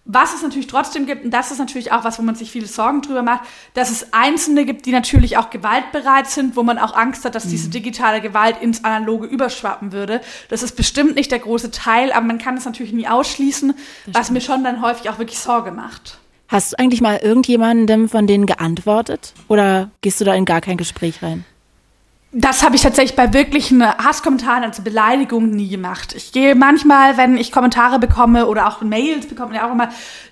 [0.05, 2.67] was es natürlich trotzdem gibt, und das ist natürlich auch was, wo man sich viele
[2.67, 3.43] Sorgen drüber macht,
[3.75, 7.45] dass es Einzelne gibt, die natürlich auch gewaltbereit sind, wo man auch Angst hat, dass
[7.45, 7.51] mhm.
[7.51, 10.21] diese digitale Gewalt ins Analoge überschwappen würde.
[10.49, 13.75] Das ist bestimmt nicht der große Teil, aber man kann es natürlich nie ausschließen,
[14.07, 16.19] was mir schon dann häufig auch wirklich Sorge macht.
[16.53, 19.33] Hast du eigentlich mal irgendjemandem von denen geantwortet?
[19.49, 21.47] Oder gehst du da in gar kein Gespräch rein?
[22.31, 26.15] Das habe ich tatsächlich bei wirklichen Hasskommentaren, also Beleidigungen nie gemacht.
[26.15, 29.89] Ich gehe manchmal, wenn ich Kommentare bekomme oder auch Mails bekomme, auch immer,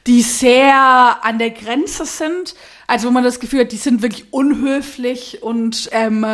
[0.06, 2.54] die sehr an der Grenze sind.
[2.86, 6.26] Also wo man das Gefühl hat, die sind wirklich unhöflich und ähm,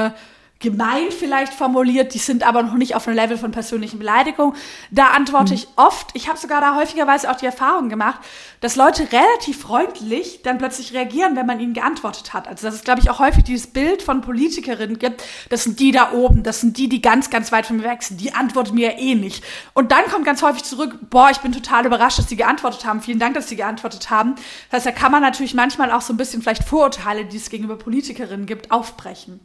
[0.58, 4.54] gemein vielleicht formuliert, die sind aber noch nicht auf einem Level von persönlichen Beleidigung.
[4.90, 5.58] Da antworte mhm.
[5.58, 8.20] ich oft, ich habe sogar da häufigerweise auch die Erfahrung gemacht,
[8.60, 12.48] dass Leute relativ freundlich dann plötzlich reagieren, wenn man ihnen geantwortet hat.
[12.48, 15.92] Also dass es, glaube ich, auch häufig dieses Bild von Politikerinnen gibt, das sind die
[15.92, 18.74] da oben, das sind die, die ganz, ganz weit von mir weg sind, die antworten
[18.74, 19.44] mir ja eh nicht.
[19.74, 23.02] Und dann kommt ganz häufig zurück, boah, ich bin total überrascht, dass sie geantwortet haben,
[23.02, 24.36] vielen Dank, dass sie geantwortet haben.
[24.70, 27.50] Das heißt, da kann man natürlich manchmal auch so ein bisschen vielleicht Vorurteile, die es
[27.50, 29.40] gegenüber Politikerinnen gibt, aufbrechen.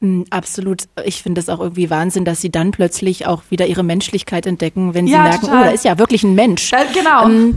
[0.00, 0.84] Mm, absolut.
[1.04, 4.94] Ich finde es auch irgendwie Wahnsinn, dass sie dann plötzlich auch wieder ihre Menschlichkeit entdecken,
[4.94, 5.60] wenn sie ja, merken, total.
[5.60, 6.72] oh, da ist ja wirklich ein Mensch.
[6.72, 7.26] Ja, genau.
[7.26, 7.56] Ähm,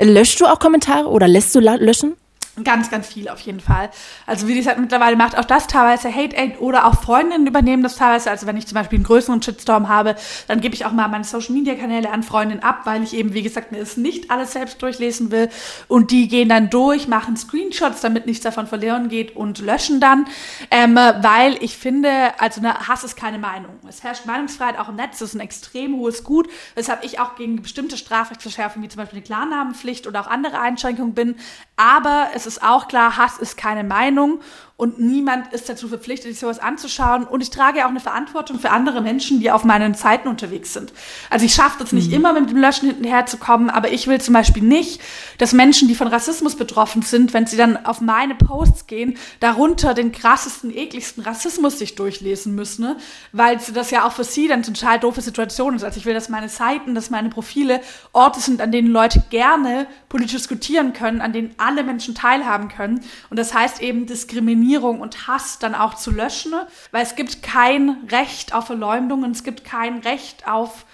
[0.00, 2.14] löschst du auch Kommentare oder lässt du löschen?
[2.62, 3.90] Ganz, ganz viel auf jeden Fall.
[4.26, 7.96] Also wie gesagt, mittlerweile macht auch das teilweise Hate Aid oder auch Freundinnen übernehmen das
[7.96, 8.30] teilweise.
[8.30, 10.14] Also wenn ich zum Beispiel einen größeren Shitstorm habe,
[10.46, 13.34] dann gebe ich auch mal meine Social Media Kanäle an Freundinnen ab, weil ich eben,
[13.34, 15.48] wie gesagt, mir das nicht alles selbst durchlesen will.
[15.88, 20.26] Und die gehen dann durch, machen Screenshots, damit nichts davon verloren geht und löschen dann.
[20.70, 23.72] Ähm, weil ich finde, also ne, Hass ist keine Meinung.
[23.88, 27.34] Es herrscht Meinungsfreiheit auch im Netz, das ist ein extrem hohes Gut, weshalb ich auch
[27.34, 31.34] gegen bestimmte Strafrechtsverschärfungen, wie zum Beispiel eine Klarnamenpflicht oder auch andere Einschränkungen bin.
[31.76, 34.40] Aber es ist auch klar, Hass ist keine Meinung
[34.76, 37.22] und niemand ist dazu verpflichtet, sich sowas anzuschauen.
[37.24, 40.72] Und ich trage ja auch eine Verantwortung für andere Menschen, die auf meinen Zeiten unterwegs
[40.72, 40.92] sind.
[41.30, 42.14] Also ich schaffe es nicht mhm.
[42.14, 45.00] immer mit dem Löschen hinterher zu kommen, aber ich will zum Beispiel nicht,
[45.38, 49.94] dass Menschen, die von Rassismus betroffen sind, wenn sie dann auf meine Posts gehen, darunter
[49.94, 52.96] den krassesten, ekligsten Rassismus sich durchlesen müssen, ne?
[53.30, 55.84] weil das ja auch für sie dann total doofe Situation ist.
[55.84, 57.80] Also ich will, dass meine Seiten, dass meine Profile
[58.12, 63.02] Orte sind, an denen Leute gerne politisch diskutieren können, an denen alle Menschen teilhaben können.
[63.30, 66.52] Und das heißt eben diskriminieren Diskriminierung und Hass dann auch zu löschen,
[66.90, 70.84] weil es gibt kein Recht auf Verleumdung und es gibt kein Recht auf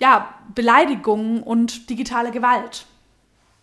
[0.00, 2.86] ja, Beleidigungen und digitale Gewalt.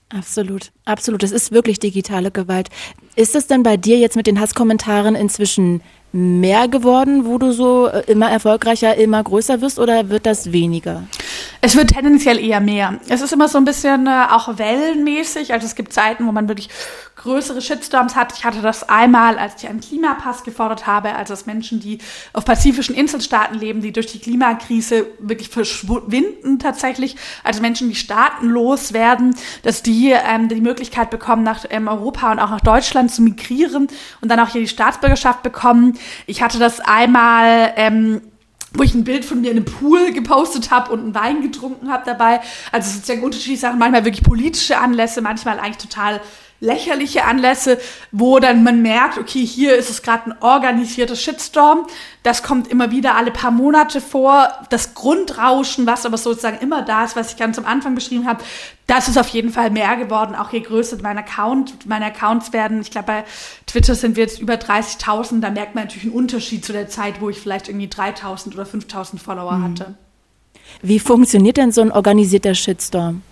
[0.10, 1.23] Absolut, absolut.
[1.23, 2.69] Es ist wirklich digitale Gewalt.
[3.15, 5.81] Ist es denn bei dir jetzt mit den Hasskommentaren inzwischen
[6.13, 11.04] mehr geworden, wo du so äh, immer erfolgreicher, immer größer wirst oder wird das weniger?
[11.62, 13.00] Es wird tendenziell eher mehr.
[13.08, 15.54] Es ist immer so ein bisschen äh, auch wellenmäßig.
[15.54, 16.69] Also es gibt Zeiten, wo man wirklich
[17.21, 18.34] größere Shitstorms hat.
[18.36, 22.00] Ich hatte das einmal, als ich einen Klimapass gefordert habe, also dass Menschen, die
[22.34, 28.93] auf pazifischen Inselstaaten leben, die durch die Klimakrise wirklich verschwinden tatsächlich, also Menschen, die staatenlos
[28.93, 33.21] werden, dass die ähm, die Möglichkeit bekommen, nach ähm, Europa und auch nach Deutschland zu
[33.21, 33.88] migrieren
[34.21, 35.97] und dann auch hier die Staatsbürgerschaft bekommen.
[36.25, 38.21] Ich hatte das einmal ähm,
[38.73, 41.91] wo ich ein Bild von mir in einem Pool gepostet habe und einen Wein getrunken
[41.91, 42.39] habe dabei.
[42.71, 46.21] Also sozusagen unterschiedliche Sachen, manchmal wirklich politische Anlässe, manchmal eigentlich total
[46.62, 47.80] lächerliche Anlässe,
[48.12, 51.88] wo dann man merkt, okay, hier ist es gerade ein organisierter Shitstorm.
[52.24, 54.47] Das kommt immer wieder alle paar Monate vor.
[54.69, 58.43] Das Grundrauschen, was aber sozusagen immer da ist, was ich ganz am Anfang beschrieben habe,
[58.86, 62.82] das ist auf jeden Fall mehr geworden, auch je größer mein Account, meine Accounts werden.
[62.82, 63.24] Ich glaube, bei
[63.65, 65.39] Twitter sind wir jetzt über 30.000.
[65.41, 68.63] Da merkt man natürlich einen Unterschied zu der Zeit, wo ich vielleicht irgendwie 3.000 oder
[68.63, 69.63] 5.000 Follower mhm.
[69.63, 69.95] hatte.
[70.84, 73.24] Wie funktioniert denn so ein organisierter Shitstorm?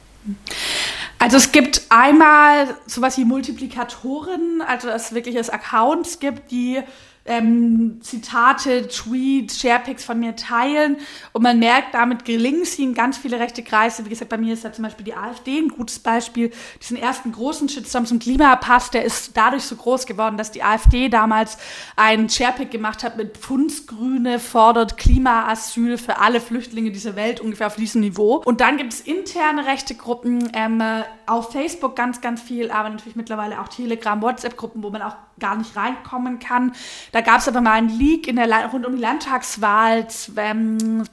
[1.18, 6.82] Also es gibt einmal sowas wie Multiplikatoren, also dass es wirklich es Accounts gibt, die
[7.30, 10.98] ähm, Zitate, Tweets, Sharepics von mir teilen
[11.32, 14.04] und man merkt, damit gelingen es ihnen ganz viele rechte Kreise.
[14.06, 16.52] Wie gesagt, bei mir ist da zum Beispiel die AfD ein gutes Beispiel.
[16.82, 21.10] Diesen ersten großen Shitstorm zum Klimapass, der ist dadurch so groß geworden, dass die AfD
[21.10, 21.58] damals
[21.96, 27.76] einen Sharepic gemacht hat mit Pfundsgrüne fordert Klimaasyl für alle Flüchtlinge dieser Welt ungefähr auf
[27.76, 28.42] diesem Niveau.
[28.46, 30.82] Und dann gibt es interne rechte Gruppen, ähm,
[31.30, 35.56] auf Facebook ganz, ganz viel, aber natürlich mittlerweile auch Telegram, WhatsApp-Gruppen, wo man auch gar
[35.56, 36.74] nicht reinkommen kann.
[37.12, 41.06] Da gab es aber mal einen Leak in der rund um die Landtagswahl 2000, ähm,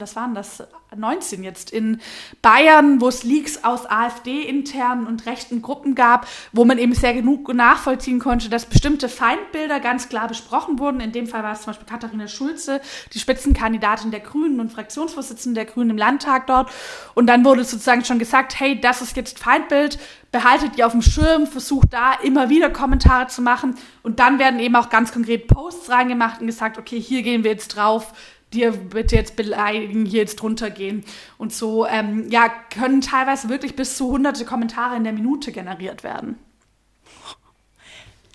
[0.00, 0.62] das waren das
[0.96, 2.00] 19 jetzt in
[2.42, 7.52] Bayern, wo es Leaks aus AfD-internen und rechten Gruppen gab, wo man eben sehr genug
[7.52, 11.00] nachvollziehen konnte, dass bestimmte Feindbilder ganz klar besprochen wurden.
[11.00, 12.80] In dem Fall war es zum Beispiel Katharina Schulze,
[13.12, 16.70] die Spitzenkandidatin der Grünen und Fraktionsvorsitzende der Grünen im Landtag dort.
[17.14, 19.98] Und dann wurde sozusagen schon gesagt, hey, das ist jetzt Feindbild,
[20.32, 24.60] behaltet die auf dem Schirm, versucht da immer wieder Kommentare zu machen und dann werden
[24.60, 28.12] eben auch ganz konkret Posts reingemacht und gesagt, okay, hier gehen wir jetzt drauf,
[28.52, 31.04] dir bitte jetzt beleidigen, hier jetzt drunter gehen.
[31.38, 36.02] Und so, ähm, ja, können teilweise wirklich bis zu hunderte Kommentare in der Minute generiert
[36.02, 36.38] werden.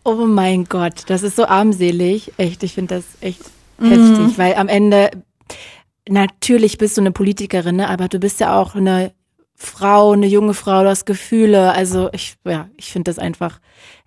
[0.04, 2.34] Oh mein Gott, das ist so armselig.
[2.38, 3.42] Echt, ich finde das echt
[3.80, 3.90] mhm.
[3.90, 5.10] heftig, weil am Ende,
[6.08, 9.14] natürlich bist du eine Politikerin, ne, aber du bist ja auch eine
[9.56, 11.72] Frau, eine junge Frau, du hast Gefühle.
[11.72, 13.60] Also ich, ja, ich finde das einfach,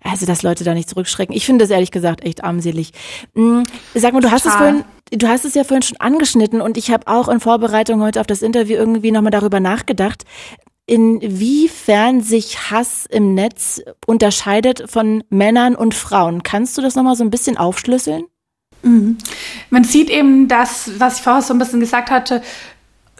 [0.03, 1.35] also dass Leute da nicht zurückschrecken.
[1.35, 2.91] Ich finde das ehrlich gesagt echt armselig.
[3.35, 6.77] Hm, sag mal, du hast es vorhin, du hast es ja vorhin schon angeschnitten und
[6.77, 10.23] ich habe auch in Vorbereitung heute auf das Interview irgendwie nochmal darüber nachgedacht,
[10.85, 16.41] inwiefern sich Hass im Netz unterscheidet von Männern und Frauen.
[16.43, 18.23] Kannst du das nochmal so ein bisschen aufschlüsseln?
[18.81, 19.17] Mhm.
[19.69, 22.41] Man sieht eben das, was ich vorher so ein bisschen gesagt hatte,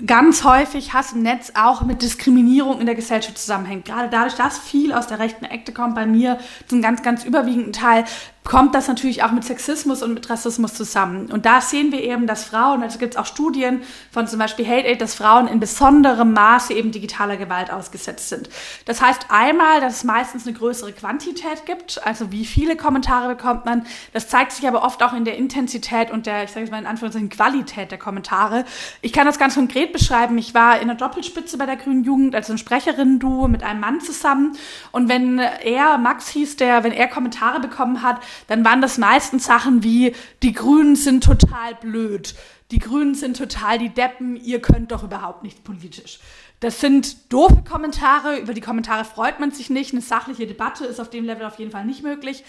[0.05, 3.85] ganz häufig Hass im Netz auch mit Diskriminierung in der Gesellschaft zusammenhängt.
[3.85, 7.73] Gerade dadurch, dass viel aus der rechten Ecke kommt, bei mir zum ganz, ganz überwiegenden
[7.73, 8.05] Teil
[8.43, 11.31] kommt das natürlich auch mit Sexismus und mit Rassismus zusammen.
[11.31, 14.65] Und da sehen wir eben, dass Frauen, also gibt es auch Studien von zum Beispiel
[14.65, 18.49] Hate Aid, dass Frauen in besonderem Maße eben digitaler Gewalt ausgesetzt sind.
[18.85, 23.65] Das heißt einmal, dass es meistens eine größere Quantität gibt, also wie viele Kommentare bekommt
[23.65, 23.85] man.
[24.13, 26.79] Das zeigt sich aber oft auch in der Intensität und der, ich sage jetzt mal
[26.79, 28.65] in Anführungszeichen, Qualität der Kommentare.
[29.01, 30.37] Ich kann das ganz konkret beschreiben.
[30.39, 34.01] Ich war in der Doppelspitze bei der Grünen Jugend, also ein Sprecherinnen-Duo mit einem Mann
[34.01, 34.57] zusammen.
[34.91, 39.45] Und wenn er, Max hieß der, wenn er Kommentare bekommen hat, dann waren das meistens
[39.45, 42.35] Sachen wie, die Grünen sind total blöd,
[42.71, 46.19] die Grünen sind total die Deppen, ihr könnt doch überhaupt nicht politisch.
[46.59, 50.99] Das sind doofe Kommentare, über die Kommentare freut man sich nicht, eine sachliche Debatte ist
[50.99, 52.43] auf dem Level auf jeden Fall nicht möglich.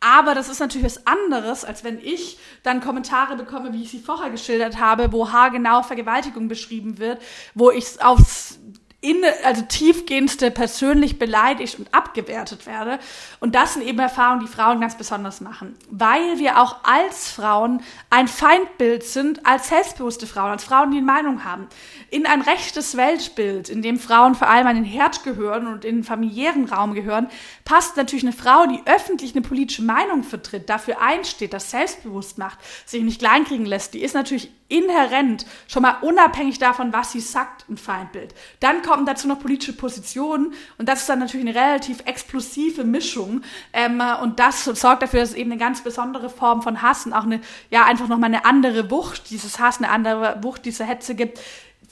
[0.00, 4.00] Aber das ist natürlich was anderes, als wenn ich dann Kommentare bekomme, wie ich sie
[4.00, 7.22] vorher geschildert habe, wo haargenau Vergewaltigung beschrieben wird,
[7.54, 8.58] wo ich aufs
[9.02, 13.00] in, also tiefgehendste persönlich beleidigt und abgewertet werde.
[13.40, 15.74] Und das sind eben Erfahrungen, die Frauen ganz besonders machen.
[15.90, 21.06] Weil wir auch als Frauen ein Feindbild sind, als selbstbewusste Frauen, als Frauen, die eine
[21.06, 21.66] Meinung haben.
[22.10, 25.96] In ein rechtes Weltbild, in dem Frauen vor allem an den Herd gehören und in
[25.96, 27.26] den familiären Raum gehören,
[27.64, 32.58] passt natürlich eine Frau, die öffentlich eine politische Meinung vertritt, dafür einsteht, das selbstbewusst macht,
[32.86, 37.68] sich nicht kleinkriegen lässt, die ist natürlich inhärent, schon mal unabhängig davon, was sie sagt,
[37.68, 38.34] ein Feindbild.
[38.60, 43.42] Dann kommen dazu noch politische Positionen und das ist dann natürlich eine relativ explosive Mischung
[43.72, 47.12] ähm, und das sorgt dafür, dass es eben eine ganz besondere Form von Hass und
[47.12, 51.14] auch eine, ja, einfach nochmal eine andere Wucht dieses Hass, eine andere Wucht dieser Hetze
[51.14, 51.38] gibt,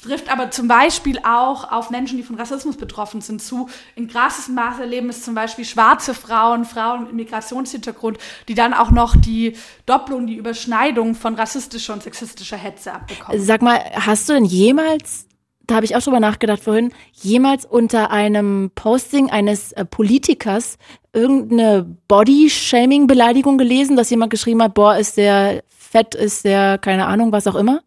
[0.03, 3.69] trifft aber zum Beispiel auch auf Menschen, die von Rassismus betroffen sind, zu.
[3.97, 8.91] In krassestem Maße erleben es zum Beispiel schwarze Frauen, Frauen mit Migrationshintergrund, die dann auch
[8.91, 13.41] noch die Doppelung, die Überschneidung von rassistischer und sexistischer Hetze abbekommen.
[13.41, 15.27] Sag mal, hast du denn jemals
[15.71, 20.79] da habe ich auch drüber nachgedacht vorhin, jemals unter einem Posting eines äh, Politikers
[21.13, 27.31] irgendeine Body-Shaming-Beleidigung gelesen, dass jemand geschrieben hat, boah, ist der fett, ist der, keine Ahnung,
[27.31, 27.83] was auch immer?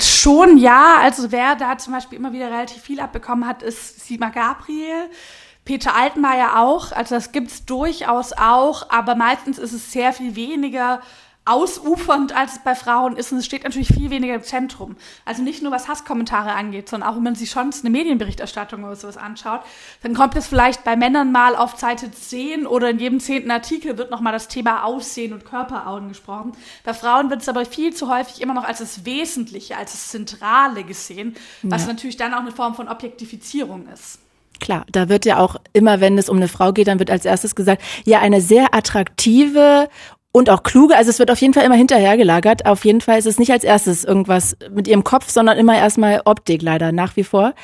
[0.00, 4.30] Schon ja, also wer da zum Beispiel immer wieder relativ viel abbekommen hat, ist Sima
[4.30, 5.10] Gabriel.
[5.64, 11.00] Peter Altmaier auch, also das gibt's durchaus auch, aber meistens ist es sehr viel weniger
[11.44, 14.96] ausufernd als es bei Frauen ist und es steht natürlich viel weniger im Zentrum.
[15.24, 18.94] Also nicht nur was Hasskommentare angeht, sondern auch wenn man sich schon eine Medienberichterstattung oder
[18.94, 19.60] sowas anschaut,
[20.02, 23.98] dann kommt es vielleicht bei Männern mal auf Seite 10 oder in jedem zehnten Artikel
[23.98, 26.52] wird nochmal das Thema Aussehen und Körper angesprochen.
[26.84, 30.08] Bei Frauen wird es aber viel zu häufig immer noch als das Wesentliche, als das
[30.08, 31.88] Zentrale gesehen, was ja.
[31.88, 34.20] natürlich dann auch eine Form von Objektifizierung ist.
[34.60, 37.24] Klar, da wird ja auch immer, wenn es um eine Frau geht, dann wird als
[37.24, 39.88] erstes gesagt, ja, eine sehr attraktive
[40.32, 40.96] und auch kluge.
[40.96, 42.66] Also es wird auf jeden Fall immer hinterhergelagert.
[42.66, 46.22] Auf jeden Fall ist es nicht als erstes irgendwas mit ihrem Kopf, sondern immer erstmal
[46.24, 47.54] Optik leider nach wie vor.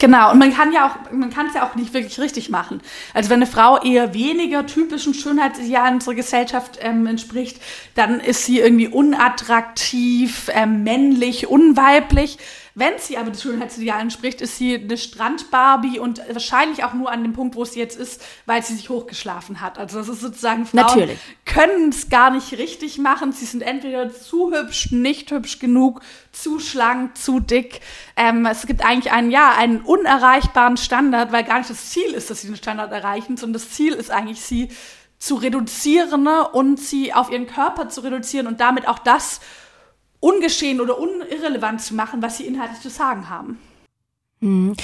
[0.00, 2.80] Genau, und man kann ja auch, man kann es ja auch nicht wirklich richtig machen.
[3.14, 7.60] Also wenn eine Frau eher weniger typischen Schönheitsidealen unserer Gesellschaft ähm, entspricht,
[7.96, 12.38] dann ist sie irgendwie unattraktiv, ähm, männlich, unweiblich
[12.78, 17.24] Wenn sie aber das Schönheitsideal entspricht, ist sie eine Strandbarbie und wahrscheinlich auch nur an
[17.24, 19.78] dem Punkt, wo sie jetzt ist, weil sie sich hochgeschlafen hat.
[19.78, 21.10] Also das ist sozusagen Frauen
[21.44, 23.32] können es gar nicht richtig machen.
[23.32, 27.80] Sie sind entweder zu hübsch, nicht hübsch genug, zu schlank, zu dick.
[28.16, 32.30] Ähm, es gibt eigentlich einen, ja, einen unerreichbaren Standard, weil gar nicht das Ziel ist,
[32.30, 34.68] dass sie den Standard erreichen, sondern das Ziel ist eigentlich, sie
[35.18, 39.40] zu reduzieren und sie auf ihren Körper zu reduzieren und damit auch das
[40.20, 43.58] ungeschehen oder unirrelevant zu machen, was sie inhaltlich zu sagen haben.
[44.40, 44.74] Hm.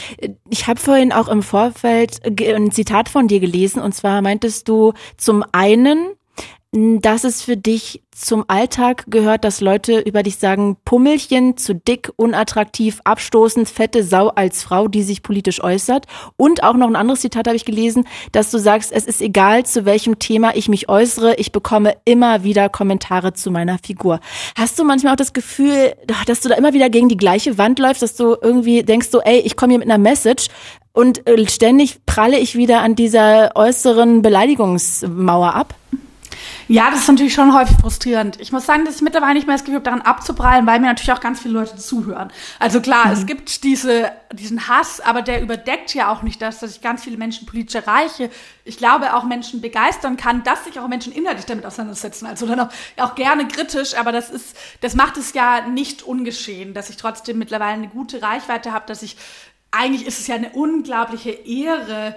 [0.51, 4.93] Ich habe vorhin auch im Vorfeld ein Zitat von dir gelesen und zwar meintest du
[5.17, 6.09] zum einen,
[6.77, 12.11] dass es für dich zum Alltag gehört, dass Leute über dich sagen, Pummelchen, zu dick,
[12.17, 16.07] unattraktiv, abstoßend, fette Sau als Frau, die sich politisch äußert.
[16.37, 19.65] Und auch noch ein anderes Zitat habe ich gelesen, dass du sagst, es ist egal,
[19.65, 24.19] zu welchem Thema ich mich äußere, ich bekomme immer wieder Kommentare zu meiner Figur.
[24.57, 25.95] Hast du manchmal auch das Gefühl,
[26.27, 29.21] dass du da immer wieder gegen die gleiche Wand läufst, dass du irgendwie denkst so,
[29.21, 30.49] ey, ich komme hier mit einer Message,
[30.97, 35.75] und äh, ständig pralle ich wieder an dieser äußeren Beleidigungsmauer ab?
[36.69, 38.41] Ja, das ist natürlich schon häufig frustrierend.
[38.41, 40.87] Ich muss sagen, dass ich mittlerweile nicht mehr das Gefühl habe, daran abzuprallen, weil mir
[40.87, 42.33] natürlich auch ganz viele Leute zuhören.
[42.59, 43.13] Also klar, mhm.
[43.13, 47.05] es gibt diese, diesen Hass, aber der überdeckt ja auch nicht das, dass ich ganz
[47.05, 48.31] viele Menschen politisch erreiche.
[48.65, 52.27] Ich glaube, auch Menschen begeistern kann, dass sich auch Menschen inhaltlich damit auseinandersetzen.
[52.27, 52.69] Also dann auch,
[52.99, 57.39] auch gerne kritisch, aber das ist, das macht es ja nicht ungeschehen, dass ich trotzdem
[57.39, 59.17] mittlerweile eine gute Reichweite habe, dass ich,
[59.71, 62.17] eigentlich ist es ja eine unglaubliche Ehre,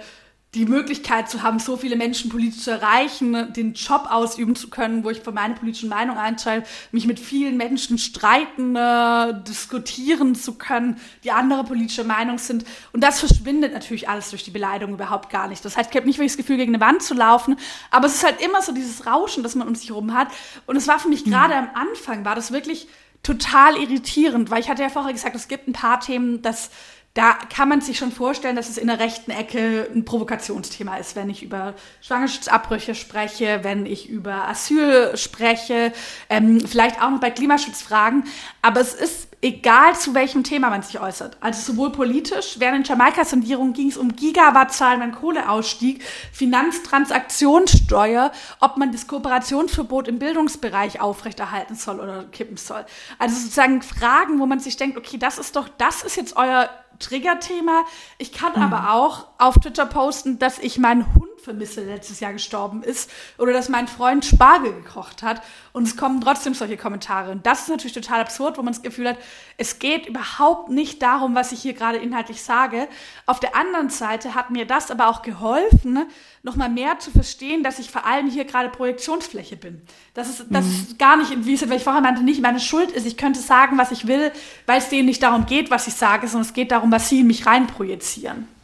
[0.54, 5.04] die Möglichkeit zu haben, so viele Menschen politisch zu erreichen, den Job ausüben zu können,
[5.04, 10.54] wo ich für meine politische Meinung einstelle, mich mit vielen Menschen streiten, äh, diskutieren zu
[10.54, 12.64] können, die andere politische Meinung sind.
[12.94, 15.62] Und das verschwindet natürlich alles durch die Beleidigung überhaupt gar nicht.
[15.66, 17.56] Das heißt, ich habe nicht wirklich das Gefühl, gegen eine Wand zu laufen,
[17.90, 20.28] aber es ist halt immer so dieses Rauschen, das man um sich herum hat.
[20.66, 21.30] Und es war für mich mhm.
[21.30, 22.88] gerade am Anfang, war das wirklich
[23.22, 26.70] total irritierend, weil ich hatte ja vorher gesagt, es gibt ein paar Themen, das
[27.18, 31.16] da kann man sich schon vorstellen, dass es in der rechten Ecke ein Provokationsthema ist,
[31.16, 35.92] wenn ich über Schwangerschaftsabbrüche spreche, wenn ich über Asyl spreche,
[36.30, 38.22] ähm, vielleicht auch noch bei Klimaschutzfragen.
[38.62, 41.38] Aber es ist egal, zu welchem Thema man sich äußert.
[41.40, 48.92] Also sowohl politisch, während in Jamaika-Sondierung ging es um Gigawattzahlen beim Kohleausstieg, Finanztransaktionssteuer, ob man
[48.92, 52.86] das Kooperationsverbot im Bildungsbereich aufrechterhalten soll oder kippen soll.
[53.18, 56.70] Also sozusagen Fragen, wo man sich denkt, okay, das ist doch, das ist jetzt euer
[56.98, 57.84] Triggerthema.
[58.18, 58.62] Ich kann mhm.
[58.62, 63.52] aber auch auf Twitter posten, dass ich meinen Hund vermisse, letztes Jahr gestorben ist, oder
[63.52, 65.42] dass mein Freund Spargel gekocht hat.
[65.72, 67.30] Und es kommen trotzdem solche Kommentare.
[67.30, 69.16] Und das ist natürlich total absurd, wo man das Gefühl hat,
[69.56, 72.88] es geht überhaupt nicht darum, was ich hier gerade inhaltlich sage.
[73.26, 76.06] Auf der anderen Seite hat mir das aber auch geholfen,
[76.42, 79.82] nochmal mehr zu verstehen, dass ich vor allem hier gerade Projektionsfläche bin.
[80.14, 80.72] Das ist, das mhm.
[80.72, 83.06] ist gar nicht, wie es, weil ich vorher meinte, nicht meine Schuld ist.
[83.06, 84.32] Ich könnte sagen, was ich will,
[84.66, 87.20] weil es denen nicht darum geht, was ich sage, sondern es geht darum, was sie
[87.20, 88.57] in mich reinprojizieren.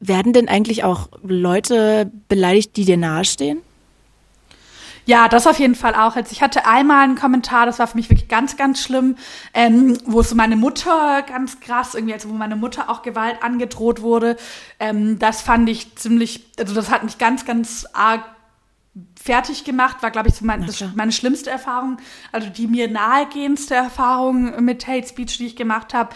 [0.00, 3.62] Werden denn eigentlich auch Leute beleidigt, die dir nahestehen?
[5.04, 6.14] Ja, das auf jeden Fall auch.
[6.14, 9.16] Also ich hatte einmal einen Kommentar, das war für mich wirklich ganz, ganz schlimm,
[9.52, 14.00] ähm, wo so meine Mutter ganz krass, irgendwie, also wo meine Mutter auch Gewalt angedroht
[14.02, 14.36] wurde.
[14.78, 18.22] Ähm, das fand ich ziemlich, also das hat mich ganz, ganz arg
[19.20, 21.96] fertig gemacht, war, glaube ich, so mein, meine schlimmste Erfahrung,
[22.30, 26.10] also die mir nahegehendste Erfahrung mit Hate Speech, die ich gemacht habe.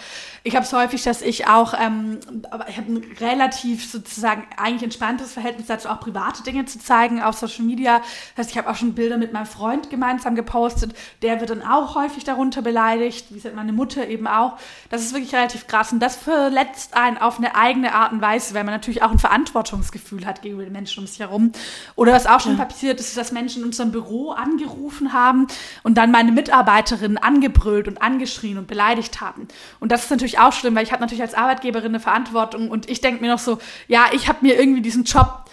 [0.46, 2.20] Ich habe es häufig, dass ich auch, ähm,
[2.68, 7.36] ich habe ein relativ sozusagen eigentlich entspanntes Verhältnis dazu, auch private Dinge zu zeigen auf
[7.36, 7.98] Social Media.
[8.36, 10.94] Das heißt, ich habe auch schon Bilder mit meinem Freund gemeinsam gepostet.
[11.22, 14.56] Der wird dann auch häufig darunter beleidigt, wie gesagt, meine Mutter eben auch.
[14.88, 18.54] Das ist wirklich relativ krass und das verletzt einen auf eine eigene Art und Weise,
[18.54, 21.50] weil man natürlich auch ein Verantwortungsgefühl hat gegenüber den Menschen um sich herum.
[21.96, 22.64] Oder was auch schon ja.
[22.64, 25.46] passiert passiert ist, dass Menschen in unserem Büro angerufen haben
[25.82, 29.48] und dann meine Mitarbeiterinnen angebrüllt und angeschrien und beleidigt haben.
[29.80, 32.88] Und das ist natürlich auch schlimm, weil ich habe natürlich als Arbeitgeberin eine Verantwortung und
[32.88, 35.44] ich denke mir noch so, ja, ich habe mir irgendwie diesen Job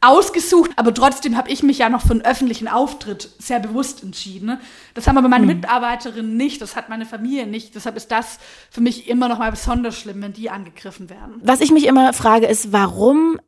[0.00, 4.58] ausgesucht, aber trotzdem habe ich mich ja noch für einen öffentlichen Auftritt sehr bewusst entschieden.
[4.94, 5.54] Das haben aber meine mhm.
[5.54, 7.74] Mitarbeiterinnen nicht, das hat meine Familie nicht.
[7.74, 8.38] Deshalb ist das
[8.70, 11.40] für mich immer noch mal besonders schlimm, wenn die angegriffen werden.
[11.42, 13.40] Was ich mich immer frage, ist, warum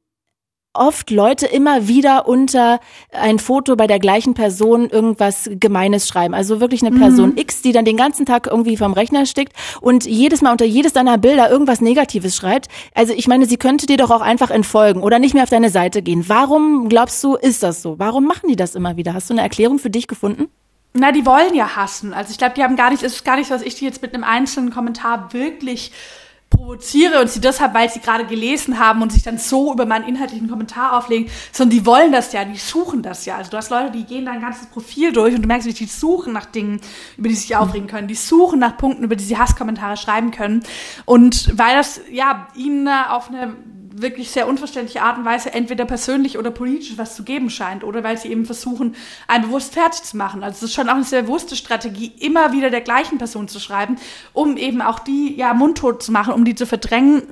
[0.79, 2.81] oft Leute immer wieder unter
[3.13, 6.35] ein Foto bei der gleichen Person irgendwas Gemeines schreiben.
[6.35, 7.39] Also wirklich eine Person mhm.
[7.39, 10.93] X, die dann den ganzen Tag irgendwie vom Rechner steckt und jedes Mal unter jedes
[10.93, 12.69] deiner Bilder irgendwas Negatives schreibt.
[12.95, 15.71] Also ich meine, sie könnte dir doch auch einfach entfolgen oder nicht mehr auf deine
[15.71, 16.29] Seite gehen.
[16.29, 17.99] Warum glaubst du, ist das so?
[17.99, 19.15] Warum machen die das immer wieder?
[19.15, 20.49] Hast du eine Erklärung für dich gefunden?
[20.95, 22.13] Na, die wollen ja hassen.
[22.15, 24.03] Also ich glaube, die haben gar nicht, es ist gar nicht, was ich die jetzt
[24.03, 25.93] mit einem einzelnen Kommentar wirklich
[26.51, 30.09] provoziere und sie deshalb, weil sie gerade gelesen haben und sich dann so über meinen
[30.09, 33.37] inhaltlichen Kommentar auflegen, sondern die wollen das ja, die suchen das ja.
[33.37, 35.87] Also du hast Leute, die gehen dein ganzes Profil durch und du merkst, wie die
[35.87, 36.81] suchen nach Dingen,
[37.17, 40.31] über die sie sich aufregen können, die suchen nach Punkten, über die sie Hasskommentare schreiben
[40.31, 40.63] können.
[41.05, 43.55] Und weil das ja ihnen auf eine
[44.03, 48.03] wirklich sehr unverständliche Art und Weise entweder persönlich oder politisch was zu geben scheint oder
[48.03, 48.95] weil sie eben versuchen,
[49.27, 50.43] einen bewusst fertig zu machen.
[50.43, 53.61] Also es ist schon auch eine sehr bewusste Strategie, immer wieder der gleichen Person zu
[53.61, 53.97] schreiben,
[54.33, 57.23] um eben auch die ja mundtot zu machen, um die zu verdrängen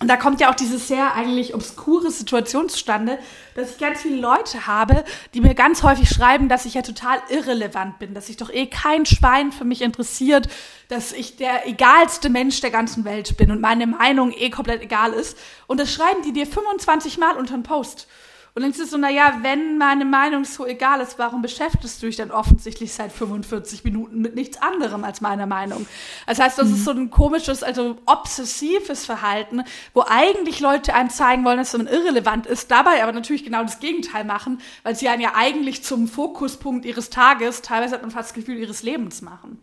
[0.00, 3.18] und da kommt ja auch diese sehr eigentlich obskure Situation zustande,
[3.54, 7.18] dass ich ganz viele Leute habe, die mir ganz häufig schreiben, dass ich ja total
[7.28, 10.48] irrelevant bin, dass sich doch eh kein Schwein für mich interessiert,
[10.88, 15.12] dass ich der egalste Mensch der ganzen Welt bin und meine Meinung eh komplett egal
[15.12, 15.36] ist.
[15.66, 18.08] Und das schreiben die dir 25 Mal unter einen Post.
[18.54, 22.06] Und dann ist es so, naja, wenn meine Meinung so egal ist, warum beschäftigst du
[22.06, 25.86] dich dann offensichtlich seit 45 Minuten mit nichts anderem als meiner Meinung?
[26.26, 26.74] Das heißt, das mhm.
[26.74, 29.62] ist so ein komisches, also obsessives Verhalten,
[29.94, 33.78] wo eigentlich Leute einem zeigen wollen, dass man irrelevant ist, dabei aber natürlich genau das
[33.78, 38.30] Gegenteil machen, weil sie einen ja eigentlich zum Fokuspunkt ihres Tages, teilweise hat man fast
[38.30, 39.62] das Gefühl, ihres Lebens machen.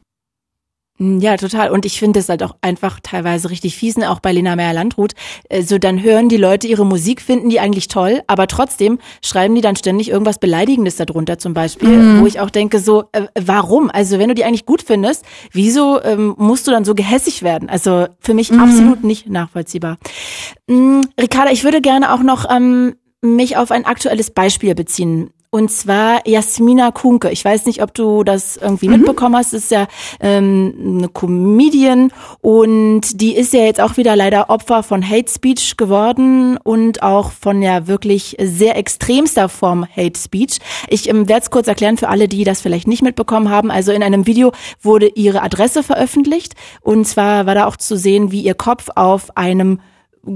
[0.98, 1.70] Mm, ja, total.
[1.70, 5.14] Und ich finde es halt auch einfach teilweise richtig fiesen, auch bei Lena Meyer-Landrut.
[5.50, 9.56] Äh, so, dann hören die Leute ihre Musik, finden die eigentlich toll, aber trotzdem schreiben
[9.56, 12.22] die dann ständig irgendwas Beleidigendes darunter zum Beispiel, mhm.
[12.22, 13.90] wo ich auch denke so, äh, warum?
[13.92, 17.70] Also wenn du die eigentlich gut findest, wieso ähm, musst du dann so gehässig werden?
[17.70, 18.60] Also für mich mhm.
[18.60, 19.98] absolut nicht nachvollziehbar.
[20.68, 25.32] Ähm, Ricarda, ich würde gerne auch noch ähm, mich auf ein aktuelles Beispiel beziehen.
[25.50, 27.32] Und zwar Jasmina Kunke.
[27.32, 28.98] Ich weiß nicht, ob du das irgendwie mhm.
[28.98, 29.54] mitbekommen hast.
[29.54, 29.88] Das ist ja
[30.20, 35.78] ähm, eine Comedian und die ist ja jetzt auch wieder leider Opfer von Hate Speech
[35.78, 40.60] geworden und auch von ja wirklich sehr extremster Form Hate Speech.
[40.90, 43.72] Ich ähm, werde es kurz erklären für alle, die das vielleicht nicht mitbekommen haben.
[43.72, 48.34] Also in einem Video wurde ihre Adresse veröffentlicht und zwar war da auch zu sehen,
[48.34, 49.80] wie ihr Kopf auf einem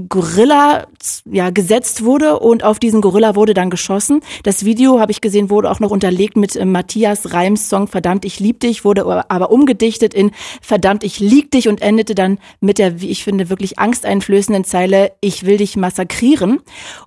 [0.08, 0.86] Gorilla
[1.30, 4.20] ja gesetzt wurde und auf diesen Gorilla wurde dann geschossen.
[4.42, 8.24] Das Video habe ich gesehen wurde auch noch unterlegt mit äh, Matthias Reims Song Verdammt
[8.24, 10.30] ich lieb dich wurde aber umgedichtet in
[10.60, 15.12] Verdammt ich lieg dich und endete dann mit der wie ich finde wirklich angsteinflößenden Zeile
[15.20, 16.60] Ich will dich massakrieren.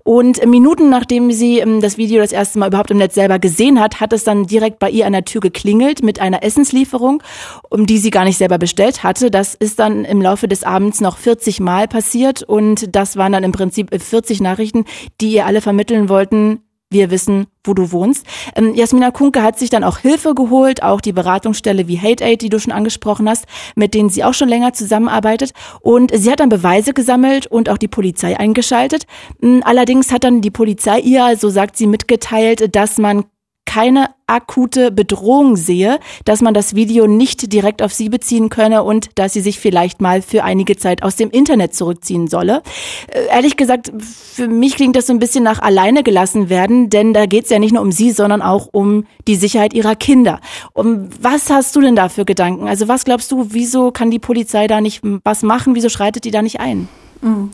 [0.04, 3.40] Und äh, Minuten nachdem sie ähm, das Video das erste Mal überhaupt im Netz selber
[3.40, 7.24] gesehen hat, hat es dann direkt bei ihr an der Tür geklingelt mit einer Essenslieferung,
[7.70, 9.32] um die sie gar nicht selber bestellt hatte.
[9.32, 13.32] Das ist dann im Laufe des Abends noch 40 Mal passiert und und das waren
[13.32, 14.86] dann im Prinzip 40 Nachrichten,
[15.22, 16.60] die ihr alle vermitteln wollten,
[16.92, 18.26] wir wissen, wo du wohnst.
[18.56, 22.42] Ähm, Jasmina Kunke hat sich dann auch Hilfe geholt, auch die Beratungsstelle wie Hate Aid,
[22.42, 23.46] die du schon angesprochen hast,
[23.76, 25.52] mit denen sie auch schon länger zusammenarbeitet.
[25.82, 29.06] Und sie hat dann Beweise gesammelt und auch die Polizei eingeschaltet.
[29.42, 33.26] Ähm, allerdings hat dann die Polizei ihr, so sagt sie, mitgeteilt, dass man
[33.66, 39.10] keine akute Bedrohung sehe, dass man das Video nicht direkt auf sie beziehen könne und
[39.16, 42.64] dass sie sich vielleicht mal für einige Zeit aus dem Internet zurückziehen solle.
[43.08, 47.14] Äh, ehrlich gesagt, für mich klingt das so ein bisschen nach alleine gelassen werden, denn
[47.14, 50.40] da geht es ja nicht nur um sie, sondern auch um die Sicherheit ihrer Kinder.
[50.74, 52.68] Um was hast du denn da für Gedanken?
[52.68, 55.76] Also was glaubst du, wieso kann die Polizei da nicht was machen?
[55.76, 56.88] Wieso schreitet die da nicht ein?
[57.22, 57.52] Mhm.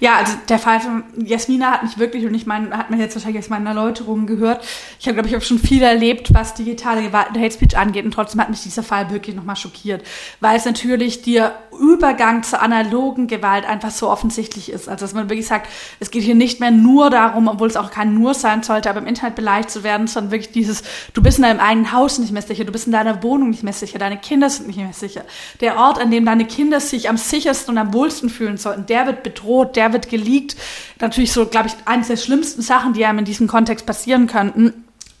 [0.00, 3.14] Ja, also der Fall von Jasmina hat mich wirklich, und ich meine, hat man jetzt
[3.14, 4.64] wahrscheinlich aus meinen Erläuterungen gehört,
[4.98, 8.10] ich habe, glaube ich, auch schon viel erlebt, was digitale Gewalt Hate Speech angeht, und
[8.10, 10.04] trotzdem hat mich dieser Fall wirklich nochmal schockiert,
[10.40, 14.88] weil es natürlich der Übergang zur analogen Gewalt einfach so offensichtlich ist.
[14.88, 15.68] Also, dass man wirklich sagt,
[16.00, 19.00] es geht hier nicht mehr nur darum, obwohl es auch kein Nur sein sollte, aber
[19.00, 22.32] im Internet beleidigt zu werden, sondern wirklich dieses, du bist in deinem eigenen Haus nicht
[22.32, 24.92] mehr sicher, du bist in deiner Wohnung nicht mehr sicher, deine Kinder sind nicht mehr
[24.92, 25.24] sicher.
[25.60, 29.06] Der Ort, an dem deine Kinder sich am sichersten und am wohlsten fühlen sollten, der
[29.06, 30.56] wird bedroht, der wird geleakt.
[31.00, 34.72] Natürlich so, glaube ich, eines der schlimmsten Sachen, die einem in diesem Kontext passieren könnten.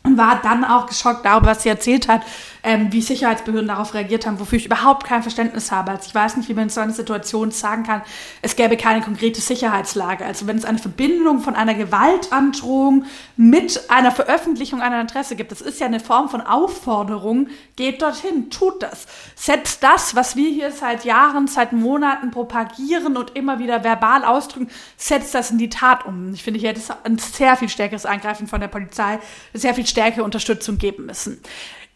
[0.06, 2.20] Und war dann auch geschockt darüber, was sie erzählt hat,
[2.64, 5.90] ähm, wie Sicherheitsbehörden darauf reagiert haben, wofür ich überhaupt kein Verständnis habe.
[5.90, 8.00] Also ich weiß nicht, wie man in so einer Situation sagen kann,
[8.40, 10.24] es gäbe keine konkrete Sicherheitslage.
[10.24, 13.04] Also wenn es eine Verbindung von einer Gewaltandrohung
[13.36, 18.48] mit einer Veröffentlichung einer Adresse gibt, das ist ja eine Form von Aufforderung, geht dorthin,
[18.48, 19.06] tut das.
[19.34, 24.70] Setzt das, was wir hier seit Jahren, seit Monaten propagieren und immer wieder verbal ausdrücken,
[24.96, 26.32] setzt das in die Tat um.
[26.32, 29.18] Ich finde, hier hätte es ein sehr viel stärkeres Eingreifen von der Polizei,
[29.52, 31.42] sehr viel stärkere Unterstützung geben müssen.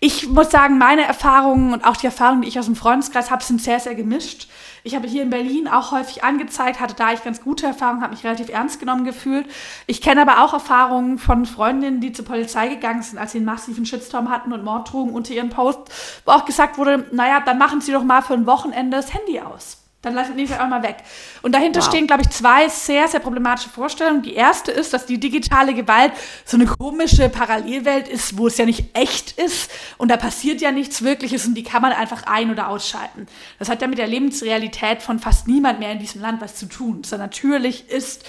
[0.01, 3.43] Ich muss sagen, meine Erfahrungen und auch die Erfahrungen, die ich aus dem Freundeskreis habe,
[3.43, 4.49] sind sehr, sehr gemischt.
[4.85, 8.15] Ich habe hier in Berlin auch häufig angezeigt, hatte da ich ganz gute Erfahrungen, habe
[8.15, 9.47] mich relativ ernst genommen gefühlt.
[9.89, 13.47] Ich kenne aber auch Erfahrungen von Freundinnen, die zur Polizei gegangen sind, als sie einen
[13.47, 15.81] massiven Shitstorm hatten und Morddrohungen unter ihren Post,
[16.25, 19.41] wo auch gesagt wurde, naja, dann machen Sie doch mal für ein Wochenende das Handy
[19.41, 19.78] aus.
[20.03, 20.99] Dann lassen die auch mal weg.
[21.43, 21.89] Und dahinter wow.
[21.89, 24.23] stehen, glaube ich, zwei sehr, sehr problematische Vorstellungen.
[24.23, 26.13] Die erste ist, dass die digitale Gewalt
[26.45, 30.71] so eine komische Parallelwelt ist, wo es ja nicht echt ist und da passiert ja
[30.71, 33.27] nichts Wirkliches und die kann man einfach ein- oder ausschalten.
[33.59, 36.67] Das hat ja mit der Lebensrealität von fast niemand mehr in diesem Land was zu
[36.67, 37.03] tun.
[37.03, 38.25] So natürlich ist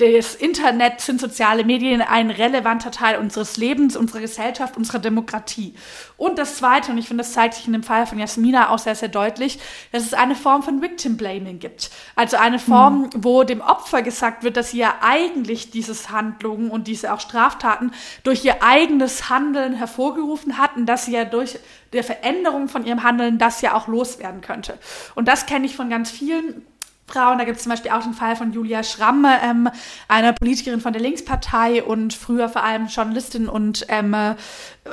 [0.00, 5.74] das Internet sind soziale Medien ein relevanter Teil unseres Lebens, unserer Gesellschaft, unserer Demokratie.
[6.16, 8.78] Und das Zweite, und ich finde, das zeigt sich in dem Fall von Jasmina auch
[8.78, 9.58] sehr, sehr deutlich,
[9.92, 11.90] dass es eine Form von Victim Blaming gibt.
[12.16, 13.10] Also eine Form, mhm.
[13.24, 17.92] wo dem Opfer gesagt wird, dass sie ja eigentlich dieses Handlungen und diese auch Straftaten
[18.24, 21.58] durch ihr eigenes Handeln hervorgerufen hatten, dass sie ja durch
[21.92, 24.78] der Veränderung von ihrem Handeln das ja auch loswerden könnte.
[25.14, 26.64] Und das kenne ich von ganz vielen
[27.10, 27.38] Frauen.
[27.38, 29.68] Da gibt es zum Beispiel auch den Fall von Julia Schramm, ähm,
[30.08, 34.14] einer Politikerin von der Linkspartei und früher vor allem Journalistin und ähm,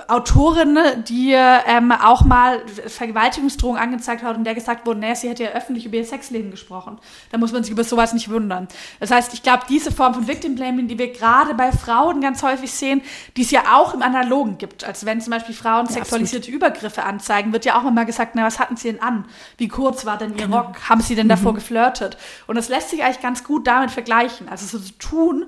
[0.09, 0.77] Autorin,
[1.07, 5.51] die ähm, auch mal Vergewaltigungsdrohungen angezeigt hat und der gesagt wurde, naja, sie hätte ja
[5.51, 6.99] öffentlich über ihr Sexleben gesprochen.
[7.31, 8.67] Da muss man sich über sowas nicht wundern.
[8.99, 12.43] Das heißt, ich glaube, diese Form von Victim Blaming, die wir gerade bei Frauen ganz
[12.43, 13.01] häufig sehen,
[13.37, 14.83] die es ja auch im Analogen gibt.
[14.83, 16.57] Also wenn zum Beispiel Frauen ja, sexualisierte absolut.
[16.57, 19.23] Übergriffe anzeigen, wird ja auch mal gesagt, na, was hatten sie denn an?
[19.57, 20.57] Wie kurz war denn ihr genau.
[20.63, 20.89] Rock?
[20.89, 21.57] Haben sie denn davor mhm.
[21.57, 22.17] geflirtet?
[22.45, 24.49] Und das lässt sich eigentlich ganz gut damit vergleichen.
[24.49, 25.45] Also so zu tun,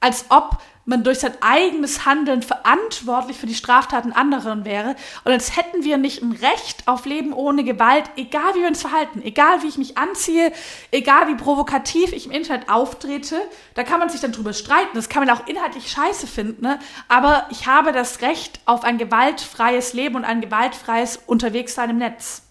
[0.00, 5.54] als ob man durch sein eigenes Handeln verantwortlich für die Straftaten anderen wäre und als
[5.54, 9.62] hätten wir nicht ein Recht auf Leben ohne Gewalt, egal wie wir uns verhalten, egal
[9.62, 10.50] wie ich mich anziehe,
[10.90, 13.36] egal wie provokativ ich im Internet auftrete,
[13.74, 16.78] da kann man sich dann drüber streiten, das kann man auch inhaltlich scheiße finden, ne?
[17.08, 22.47] aber ich habe das Recht auf ein gewaltfreies Leben und ein gewaltfreies Unterwegssein im Netz.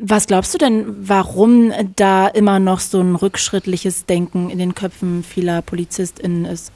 [0.00, 5.24] Was glaubst du denn, warum da immer noch so ein rückschrittliches Denken in den Köpfen
[5.24, 6.72] vieler PolizistInnen ist?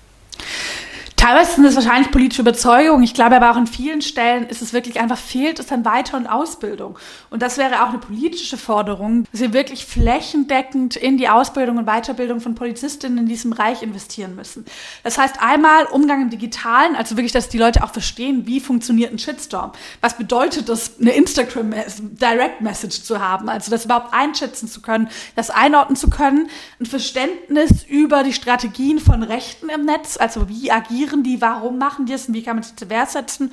[1.31, 3.05] Teilweise sind es wahrscheinlich politische Überzeugungen.
[3.05, 6.17] Ich glaube aber auch an vielen Stellen ist es wirklich einfach fehlt es an Weiter-
[6.17, 6.99] und Ausbildung.
[7.31, 11.87] Und das wäre auch eine politische Forderung, dass wir wirklich flächendeckend in die Ausbildung und
[11.87, 14.65] Weiterbildung von Polizistinnen in diesem Bereich investieren müssen.
[15.05, 19.13] Das heißt einmal Umgang im Digitalen, also wirklich, dass die Leute auch verstehen, wie funktioniert
[19.13, 19.71] ein Shitstorm.
[20.01, 23.49] Was bedeutet das, eine Instagram Direct Message zu haben?
[23.49, 26.51] Also das überhaupt einschätzen zu können, das einordnen zu können,
[26.81, 31.79] ein Verständnis über die Strategien von Rechten im Netz, also wie agieren reagieren die, warum
[31.79, 32.29] machen die es?
[32.29, 33.53] Und wie kann man sie zur Wehr setzen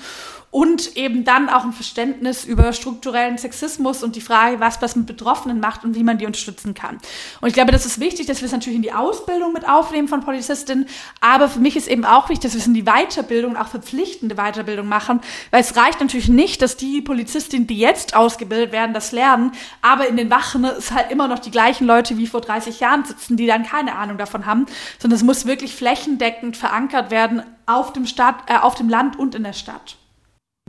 [0.49, 5.05] und eben dann auch ein Verständnis über strukturellen Sexismus und die Frage, was das mit
[5.05, 6.97] Betroffenen macht und wie man die unterstützen kann.
[7.41, 10.07] Und ich glaube, das ist wichtig, dass wir es natürlich in die Ausbildung mit aufnehmen
[10.07, 10.87] von Polizistinnen,
[11.19, 14.35] aber für mich ist eben auch wichtig, dass wir es in die Weiterbildung, auch verpflichtende
[14.35, 15.19] Weiterbildung machen,
[15.51, 20.07] weil es reicht natürlich nicht, dass die Polizistinnen, die jetzt ausgebildet werden, das lernen, aber
[20.07, 23.35] in den Wachen ist halt immer noch die gleichen Leute wie vor 30 Jahren sitzen,
[23.35, 24.65] die dann keine Ahnung davon haben,
[24.97, 29.35] sondern es muss wirklich flächendeckend verankert werden auf dem Stadt, äh, auf dem Land und
[29.35, 29.96] in der Stadt.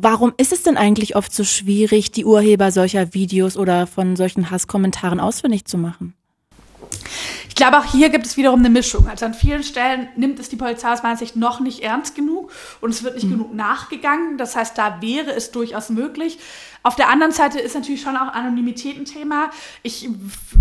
[0.00, 4.48] Warum ist es denn eigentlich oft so schwierig, die Urheber solcher Videos oder von solchen
[4.48, 6.14] Hasskommentaren ausfindig zu machen?
[7.48, 9.08] Ich glaube, auch hier gibt es wiederum eine Mischung.
[9.08, 12.52] Also an vielen Stellen nimmt es die Polizei aus meiner Sicht noch nicht ernst genug
[12.80, 13.30] und es wird nicht mhm.
[13.30, 14.38] genug nachgegangen.
[14.38, 16.38] Das heißt, da wäre es durchaus möglich.
[16.88, 19.50] Auf der anderen Seite ist natürlich schon auch Anonymität ein Thema.
[19.82, 20.08] Ich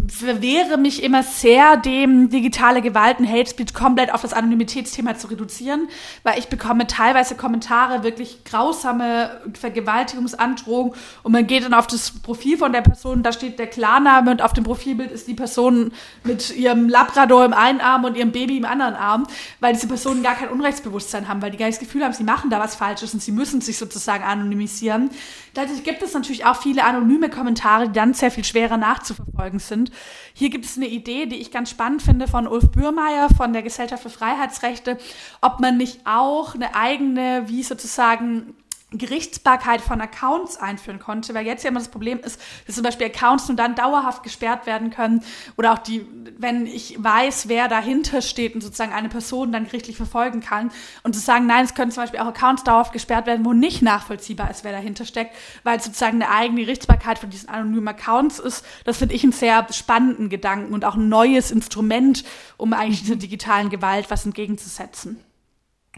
[0.09, 5.27] verwehre mich immer sehr, dem digitale Gewalt und Hate Speech komplett auf das Anonymitätsthema zu
[5.27, 5.87] reduzieren,
[6.23, 10.91] weil ich bekomme teilweise Kommentare, wirklich grausame Vergewaltigungsandrohungen
[11.23, 14.41] und man geht dann auf das Profil von der Person, da steht der Klarname und
[14.41, 15.93] auf dem Profilbild ist die Person
[16.25, 19.27] mit ihrem Labrador im einen Arm und ihrem Baby im anderen Arm,
[19.61, 22.25] weil diese Personen gar kein Unrechtsbewusstsein haben, weil die gar nicht das Gefühl haben, sie
[22.25, 25.09] machen da was Falsches und sie müssen sich sozusagen anonymisieren.
[25.53, 29.91] Dadurch gibt es natürlich auch viele anonyme Kommentare, die dann sehr viel schwerer nachzuverfolgen sind.
[30.33, 33.63] Hier gibt es eine Idee, die ich ganz spannend finde von Ulf Bürmeier von der
[33.63, 34.97] Gesellschaft für Freiheitsrechte,
[35.41, 38.55] ob man nicht auch eine eigene, wie sozusagen
[38.91, 43.07] Gerichtsbarkeit von Accounts einführen konnte, weil jetzt ja immer das Problem ist, dass zum Beispiel
[43.07, 45.25] Accounts nur dann dauerhaft gesperrt werden können.
[45.57, 46.05] Oder auch die,
[46.37, 50.71] wenn ich weiß, wer dahinter steht und sozusagen eine Person dann gerichtlich verfolgen kann.
[51.03, 53.81] Und zu sagen, nein, es können zum Beispiel auch Accounts dauerhaft gesperrt werden, wo nicht
[53.81, 58.65] nachvollziehbar ist, wer dahinter steckt, weil sozusagen eine eigene Gerichtsbarkeit von diesen anonymen Accounts ist,
[58.85, 62.23] das finde ich einen sehr spannenden Gedanken und auch ein neues Instrument,
[62.55, 65.19] um eigentlich dieser digitalen Gewalt was entgegenzusetzen.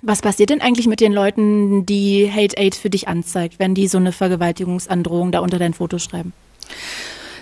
[0.02, 3.88] Was passiert denn eigentlich mit den Leuten, die Hate Aid für dich anzeigt, wenn die
[3.88, 6.34] so eine Vergewaltigungsandrohung da unter dein Foto schreiben?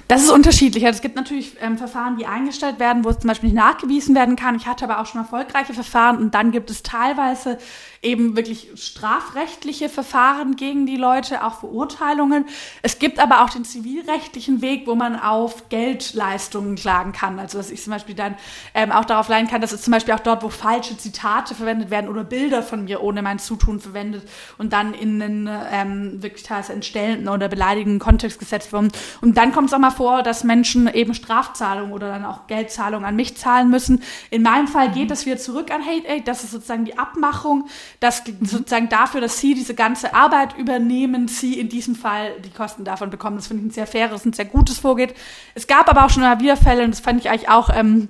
[0.08, 0.86] Das ist unterschiedlich.
[0.86, 4.16] Also es gibt natürlich ähm, Verfahren, die eingestellt werden, wo es zum Beispiel nicht nachgewiesen
[4.16, 4.56] werden kann.
[4.56, 7.58] Ich hatte aber auch schon erfolgreiche Verfahren und dann gibt es teilweise
[8.02, 12.46] eben wirklich strafrechtliche Verfahren gegen die Leute, auch Verurteilungen.
[12.82, 17.40] Es gibt aber auch den zivilrechtlichen Weg, wo man auf Geldleistungen klagen kann.
[17.40, 18.36] Also dass ich zum Beispiel dann
[18.74, 21.90] ähm, auch darauf leiten kann, dass es zum Beispiel auch dort, wo falsche Zitate verwendet
[21.90, 24.28] werden oder Bilder von mir ohne mein Zutun verwendet
[24.58, 28.92] und dann in einen ähm, wirklich teils entstellenden oder beleidigenden Kontext gesetzt wurden.
[29.22, 33.06] Und dann kommt es auch mal vor, dass Menschen eben Strafzahlungen oder dann auch Geldzahlungen
[33.06, 34.04] an mich zahlen müssen.
[34.30, 36.28] In meinem Fall geht das wieder zurück an Hate Aid.
[36.28, 37.68] Das ist sozusagen die Abmachung,
[38.00, 38.46] dass mhm.
[38.46, 43.10] sozusagen dafür, dass sie diese ganze Arbeit übernehmen, sie in diesem Fall die Kosten davon
[43.10, 43.38] bekommen.
[43.38, 45.16] Das finde ich ein sehr faires und sehr gutes Vorgeht.
[45.56, 48.10] Es gab aber auch schon mal wieder Fälle, und das fand ich eigentlich auch ähm,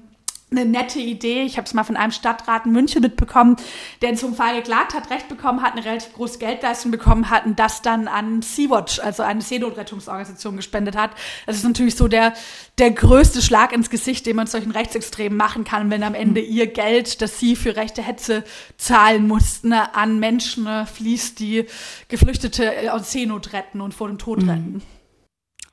[0.49, 1.43] eine nette Idee.
[1.43, 3.57] Ich habe es mal von einem Stadtrat in München mitbekommen,
[4.01, 7.29] der in so einem Fall geklagt hat, Recht bekommen hat, eine relativ große Geldleistung bekommen
[7.29, 11.11] hat und das dann an Sea-Watch, also eine Seenotrettungsorganisation, gespendet hat.
[11.45, 12.33] Das ist natürlich so der,
[12.77, 16.47] der größte Schlag ins Gesicht, den man solchen Rechtsextremen machen kann, wenn am Ende mhm.
[16.49, 18.45] ihr Geld, das sie für rechte Hetze
[18.77, 21.65] zahlen mussten, an Menschen fließt, die
[22.07, 24.81] Geflüchtete aus Seenot retten und vor dem Tod mhm.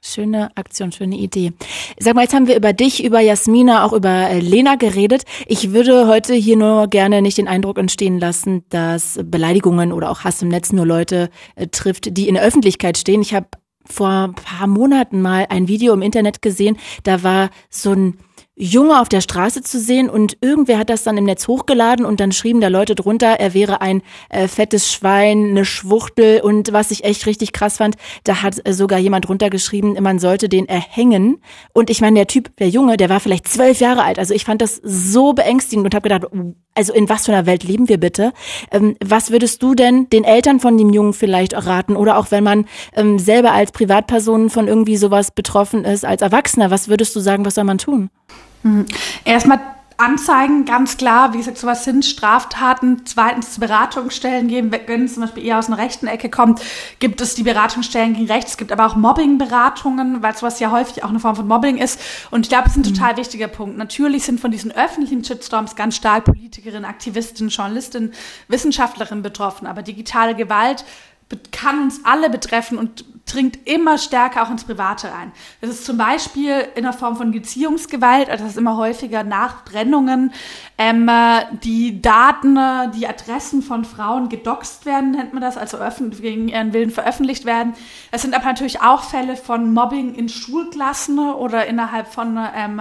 [0.07, 1.55] Schöne Aktion, schöne Idee.
[1.99, 5.23] Sag mal, jetzt haben wir über dich, über Jasmina, auch über äh, Lena geredet.
[5.47, 10.21] Ich würde heute hier nur gerne nicht den Eindruck entstehen lassen, dass Beleidigungen oder auch
[10.25, 13.23] Hass im Netz nur Leute äh, trifft, die in der Öffentlichkeit stehen.
[13.23, 13.47] Ich habe
[13.87, 18.19] vor ein paar Monaten mal ein Video im Internet gesehen, da war so ein
[18.57, 22.21] Junge auf der Straße zu sehen und irgendwer hat das dann im Netz hochgeladen und
[22.21, 26.93] dann schrieben da Leute drunter, er wäre ein äh, fettes Schwein, eine Schwuchtel und was
[26.93, 30.69] ich echt richtig krass fand, da hat äh, sogar jemand drunter geschrieben, man sollte den
[30.69, 31.41] erhängen
[31.73, 34.45] und ich meine, der Typ, der Junge, der war vielleicht zwölf Jahre alt, also ich
[34.45, 36.31] fand das so beängstigend und habe gedacht,
[36.77, 38.33] also in was für einer Welt leben wir bitte?
[38.71, 42.45] Ähm, was würdest du denn den Eltern von dem Jungen vielleicht raten oder auch wenn
[42.45, 47.21] man ähm, selber als Privatperson von irgendwie sowas betroffen ist, als Erwachsener, was würdest du
[47.21, 48.11] sagen, was soll man tun?
[48.65, 48.87] Mhm.
[49.25, 49.61] Erstmal
[49.97, 53.07] Anzeigen, ganz klar, wie gesagt, sowas sind Straftaten.
[53.07, 56.61] Zweitens Beratungsstellen geben, wenn es zum Beispiel eher aus einer rechten Ecke kommt,
[56.99, 58.53] gibt es die Beratungsstellen gegen rechts.
[58.53, 62.01] Es gibt aber auch Mobbing-Beratungen, weil sowas ja häufig auch eine Form von Mobbing ist.
[62.33, 62.97] Und ich glaube, das ist ein mhm.
[62.97, 63.77] total wichtiger Punkt.
[63.77, 68.13] Natürlich sind von diesen öffentlichen Shitstorms ganz stark Politikerinnen, Aktivistinnen, Journalistinnen,
[68.49, 69.69] Wissenschaftlerinnen betroffen.
[69.69, 70.85] Aber digitale Gewalt
[71.53, 75.33] kann uns alle betreffen und dringt immer stärker auch ins Private ein.
[75.61, 79.65] Das ist zum Beispiel in der Form von Beziehungsgewalt, also das ist immer häufiger nach
[79.65, 80.33] Trennungen,
[80.77, 81.11] ähm,
[81.63, 82.59] die Daten,
[82.97, 85.79] die Adressen von Frauen gedoxt werden, nennt man das, also
[86.21, 87.75] gegen ihren Willen veröffentlicht werden.
[88.11, 92.81] Es sind aber natürlich auch Fälle von Mobbing in Schulklassen oder innerhalb von ähm,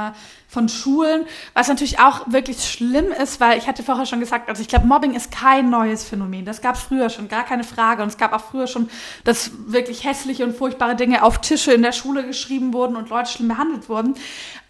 [0.53, 1.25] von Schulen,
[1.55, 4.85] was natürlich auch wirklich schlimm ist, weil ich hatte vorher schon gesagt, also ich glaube,
[4.85, 6.45] Mobbing ist kein neues Phänomen.
[6.45, 8.03] Das gab es früher schon, gar keine Frage.
[8.03, 8.89] Und es gab auch früher schon,
[9.23, 13.31] dass wirklich hässliche und furchtbare Dinge auf Tische in der Schule geschrieben wurden und Leute
[13.31, 14.13] schlimm behandelt wurden.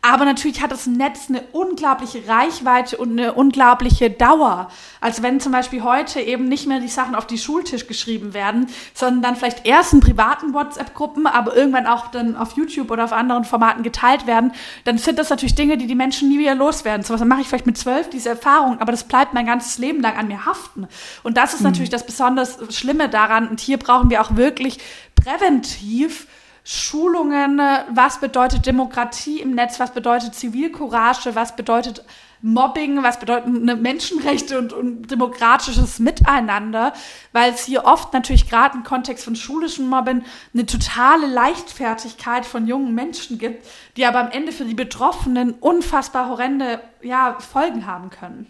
[0.06, 4.70] Aber natürlich hat das Netz eine unglaubliche Reichweite und eine unglaubliche Dauer.
[4.99, 8.68] Also wenn zum Beispiel heute eben nicht mehr die Sachen auf die Schultisch geschrieben werden,
[8.93, 13.14] sondern dann vielleicht erst in privaten WhatsApp-Gruppen, aber irgendwann auch dann auf YouTube oder auf
[13.14, 14.51] anderen Formaten geteilt werden,
[14.84, 17.06] dann sind das natürlich Dinge, die die Menschen nie wieder loswerden.
[17.06, 20.01] So was mache ich vielleicht mit zwölf, diese Erfahrung, aber das bleibt mein ganzes Leben
[20.01, 20.86] lang an mir haften.
[21.24, 21.68] Und das ist mhm.
[21.68, 23.47] natürlich das besonders Schlimme daran.
[23.47, 24.80] Und hier brauchen wir auch wirklich
[25.16, 26.28] präventiv
[26.64, 27.59] Schulungen,
[27.89, 32.05] was bedeutet Demokratie im Netz, was bedeutet Zivilcourage, was bedeutet
[32.41, 36.93] Mobbing, was bedeutet Menschenrechte und, und demokratisches Miteinander,
[37.32, 42.68] weil es hier oft natürlich gerade im Kontext von schulischen Mobbing eine totale Leichtfertigkeit von
[42.68, 48.09] jungen Menschen gibt, die aber am Ende für die Betroffenen unfassbar horrende ja, Folgen haben
[48.09, 48.49] können.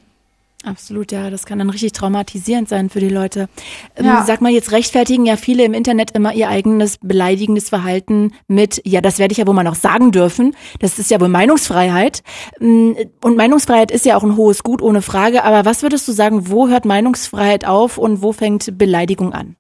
[0.66, 3.49] Absolut, ja, das kann dann richtig traumatisierend sein für die Leute.
[3.97, 4.24] Ähm, ja.
[4.26, 9.01] Sag mal, jetzt rechtfertigen ja viele im Internet immer ihr eigenes beleidigendes Verhalten mit, ja,
[9.01, 10.55] das werde ich ja wohl mal noch sagen dürfen.
[10.80, 12.24] Das ist ja wohl Meinungsfreiheit.
[12.61, 15.43] Ähm, und Meinungsfreiheit ist ja auch ein hohes Gut, ohne Frage.
[15.43, 19.57] Aber was würdest du sagen, wo hört Meinungsfreiheit auf und wo fängt Beleidigung an?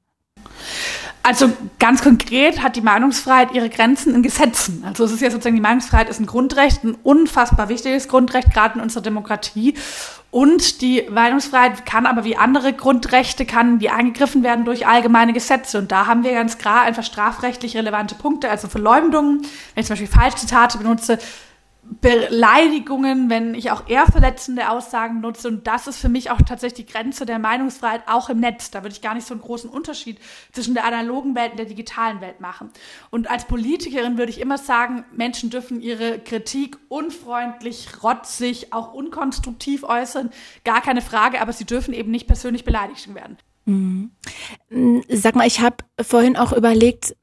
[1.25, 1.49] Also
[1.79, 4.83] ganz konkret hat die Meinungsfreiheit ihre Grenzen in Gesetzen.
[4.85, 8.75] Also es ist ja sozusagen, die Meinungsfreiheit ist ein Grundrecht, ein unfassbar wichtiges Grundrecht, gerade
[8.75, 9.73] in unserer Demokratie.
[10.31, 15.77] Und die Meinungsfreiheit kann aber wie andere Grundrechte, kann die eingegriffen werden durch allgemeine Gesetze.
[15.77, 19.43] Und da haben wir ganz klar einfach strafrechtlich relevante Punkte, also Verleumdungen,
[19.75, 21.19] wenn ich zum Beispiel Falschzitate benutze,
[21.85, 25.49] Beleidigungen, wenn ich auch eher verletzende Aussagen nutze.
[25.49, 28.71] Und das ist für mich auch tatsächlich die Grenze der Meinungsfreiheit, auch im Netz.
[28.71, 30.19] Da würde ich gar nicht so einen großen Unterschied
[30.51, 32.69] zwischen der analogen Welt und der digitalen Welt machen.
[33.09, 39.83] Und als Politikerin würde ich immer sagen, Menschen dürfen ihre Kritik unfreundlich, rotzig, auch unkonstruktiv
[39.83, 40.29] äußern.
[40.63, 43.37] Gar keine Frage, aber sie dürfen eben nicht persönlich beleidigt werden.
[43.65, 44.11] Mhm.
[45.09, 47.15] Sag mal, ich habe vorhin auch überlegt,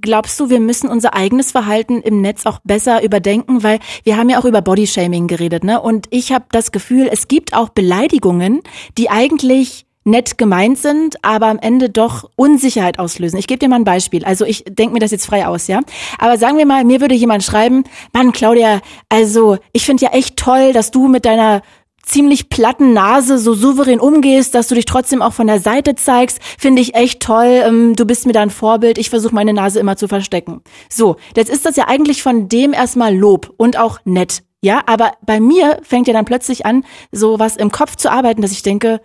[0.00, 4.30] glaubst du, wir müssen unser eigenes Verhalten im Netz auch besser überdenken, weil wir haben
[4.30, 5.80] ja auch über Bodyshaming geredet, ne?
[5.80, 8.60] Und ich habe das Gefühl, es gibt auch Beleidigungen,
[8.96, 13.38] die eigentlich nett gemeint sind, aber am Ende doch Unsicherheit auslösen.
[13.38, 14.24] Ich gebe dir mal ein Beispiel.
[14.24, 15.80] Also ich denke mir das jetzt frei aus, ja.
[16.18, 20.36] Aber sagen wir mal, mir würde jemand schreiben, Mann, Claudia, also ich finde ja echt
[20.36, 21.62] toll, dass du mit deiner
[22.08, 26.38] ziemlich platten Nase so souverän umgehst, dass du dich trotzdem auch von der Seite zeigst,
[26.58, 27.62] finde ich echt toll.
[27.64, 28.98] Ähm, du bist mir da ein Vorbild.
[28.98, 30.62] Ich versuche meine Nase immer zu verstecken.
[30.88, 34.42] So, jetzt ist das ja eigentlich von dem erstmal Lob und auch nett.
[34.60, 38.42] Ja, aber bei mir fängt ja dann plötzlich an, so was im Kopf zu arbeiten,
[38.42, 39.00] dass ich denke,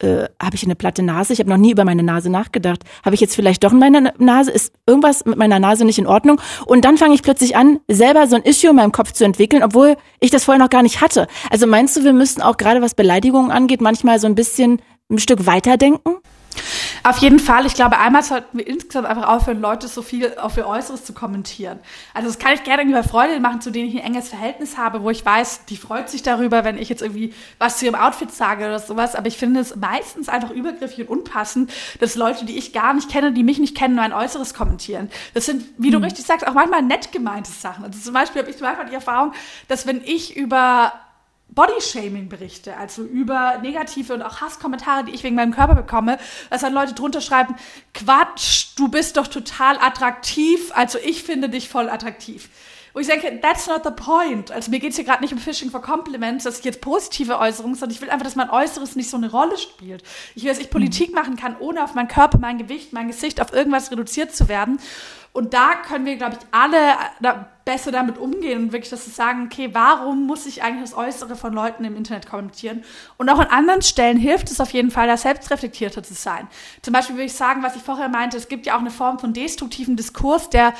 [0.00, 1.32] äh, habe ich eine platte Nase?
[1.32, 2.82] Ich habe noch nie über meine Nase nachgedacht.
[3.04, 4.50] Habe ich jetzt vielleicht doch in meiner Nase?
[4.50, 6.40] Ist irgendwas mit meiner Nase nicht in Ordnung?
[6.66, 9.62] Und dann fange ich plötzlich an, selber so ein Issue in meinem Kopf zu entwickeln,
[9.62, 11.26] obwohl ich das vorher noch gar nicht hatte.
[11.50, 14.80] Also meinst du, wir müssten auch gerade was Beleidigungen angeht, manchmal so ein bisschen
[15.10, 16.16] ein Stück weiterdenken?
[17.06, 17.66] Auf jeden Fall.
[17.66, 21.12] Ich glaube, einmal sollten wir insgesamt einfach aufhören, Leute so viel auf ihr Äußeres zu
[21.12, 21.78] kommentieren.
[22.14, 25.02] Also das kann ich gerne über Freundinnen machen, zu denen ich ein enges Verhältnis habe,
[25.02, 28.32] wo ich weiß, die freut sich darüber, wenn ich jetzt irgendwie was zu ihrem Outfit
[28.32, 29.16] sage oder sowas.
[29.16, 33.10] Aber ich finde es meistens einfach übergriffig und unpassend, dass Leute, die ich gar nicht
[33.10, 35.10] kenne, die mich nicht kennen, mein Äußeres kommentieren.
[35.34, 36.04] Das sind, wie du mhm.
[36.04, 37.84] richtig sagst, auch manchmal nett gemeinte Sachen.
[37.84, 39.32] Also zum Beispiel habe ich manchmal die Erfahrung,
[39.68, 40.94] dass wenn ich über
[41.54, 46.18] Bodyshaming-Berichte, also über negative und auch Hasskommentare, die ich wegen meinem Körper bekomme,
[46.50, 47.54] dass dann Leute drunter schreiben,
[47.92, 52.48] Quatsch, du bist doch total attraktiv, also ich finde dich voll attraktiv.
[52.94, 54.52] Wo ich denke, that's not the point.
[54.52, 57.40] Also mir geht es hier gerade nicht um Fishing for Compliments, dass ich jetzt positive
[57.40, 60.04] Äußerungen, sondern ich will einfach, dass mein Äußeres nicht so eine Rolle spielt.
[60.36, 61.16] Ich will, dass ich Politik mhm.
[61.16, 64.78] machen kann, ohne auf meinen Körper, mein Gewicht, mein Gesicht auf irgendwas reduziert zu werden.
[65.36, 66.78] Und da können wir, glaube ich, alle
[67.20, 70.96] da besser damit umgehen und wirklich das zu sagen, okay, warum muss ich eigentlich das
[70.96, 72.84] Äußere von Leuten im Internet kommentieren?
[73.16, 76.46] Und auch an anderen Stellen hilft es auf jeden Fall, da selbstreflektierter zu sein.
[76.82, 79.18] Zum Beispiel würde ich sagen, was ich vorher meinte, es gibt ja auch eine Form
[79.18, 80.72] von destruktiven Diskurs, der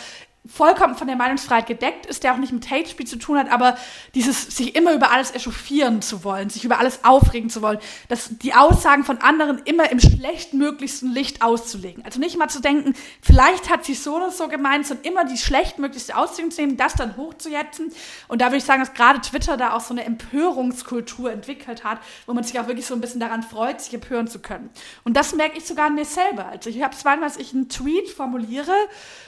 [0.46, 3.50] vollkommen von der Meinungsfreiheit gedeckt ist, der auch nicht mit Hate Speech zu tun hat,
[3.50, 3.78] aber
[4.14, 7.78] dieses sich immer über alles echauffieren zu wollen, sich über alles aufregen zu wollen,
[8.08, 12.04] dass die Aussagen von anderen immer im schlechtmöglichsten Licht auszulegen.
[12.04, 15.38] Also nicht mal zu denken, vielleicht hat sie so oder so gemeint, sondern immer die
[15.38, 17.90] schlechtmöglichste Auslegung zu nehmen, das dann hochzujetzen.
[18.28, 22.00] Und da würde ich sagen, dass gerade Twitter da auch so eine Empörungskultur entwickelt hat,
[22.26, 24.68] wo man sich auch wirklich so ein bisschen daran freut, sich empören zu können.
[25.04, 26.46] Und das merke ich sogar an mir selber.
[26.46, 28.74] Also ich habe zweimal, dass ich einen Tweet formuliere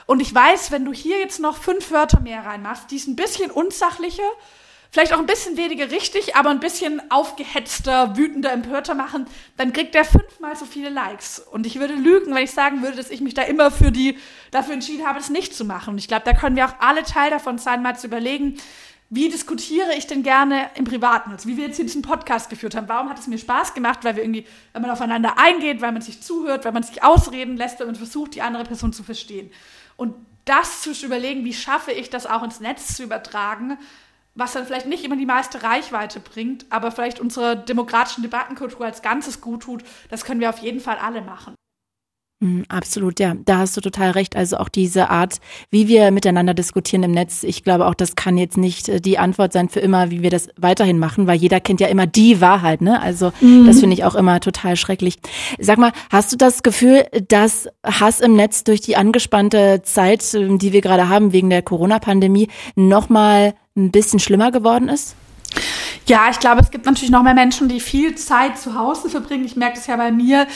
[0.04, 3.16] und ich weiß, wenn du hier jetzt noch fünf Wörter mehr reinmachst, die ist ein
[3.16, 4.22] bisschen unsachlicher,
[4.90, 9.26] vielleicht auch ein bisschen weniger richtig, aber ein bisschen aufgehetzter, wütender, empörter machen,
[9.56, 11.38] dann kriegt der fünfmal so viele Likes.
[11.38, 14.18] Und ich würde lügen, wenn ich sagen würde, dass ich mich da immer für die,
[14.50, 15.90] dafür entschieden habe, es nicht zu machen.
[15.94, 18.58] Und ich glaube, da können wir auch alle Teil davon sein, mal zu überlegen,
[19.08, 21.30] wie diskutiere ich denn gerne im Privaten?
[21.30, 22.88] Also wie wir jetzt hier diesen Podcast geführt haben.
[22.88, 24.00] Warum hat es mir Spaß gemacht?
[24.02, 27.56] Weil wir irgendwie, wenn man aufeinander eingeht, weil man sich zuhört, weil man sich ausreden
[27.56, 29.52] lässt, weil man versucht, die andere Person zu verstehen.
[29.96, 30.14] Und
[30.46, 33.76] das zu überlegen, wie schaffe ich das auch ins Netz zu übertragen,
[34.34, 39.02] was dann vielleicht nicht immer die meiste Reichweite bringt, aber vielleicht unserer demokratischen Debattenkultur als
[39.02, 41.55] Ganzes gut tut, das können wir auf jeden Fall alle machen.
[42.38, 44.36] Mm, absolut, ja, da hast du total recht.
[44.36, 45.38] Also auch diese Art,
[45.70, 49.18] wie wir miteinander diskutieren im Netz, ich glaube auch, das kann jetzt nicht äh, die
[49.18, 52.42] Antwort sein für immer, wie wir das weiterhin machen, weil jeder kennt ja immer die
[52.42, 53.00] Wahrheit, ne?
[53.00, 53.66] Also mhm.
[53.66, 55.16] das finde ich auch immer total schrecklich.
[55.58, 60.58] Sag mal, hast du das Gefühl, dass Hass im Netz durch die angespannte Zeit, ähm,
[60.58, 65.16] die wir gerade haben wegen der Corona-Pandemie, nochmal ein bisschen schlimmer geworden ist?
[66.06, 69.44] Ja, ich glaube, es gibt natürlich noch mehr Menschen, die viel Zeit zu Hause verbringen.
[69.44, 70.46] Ich merke das ja bei mir,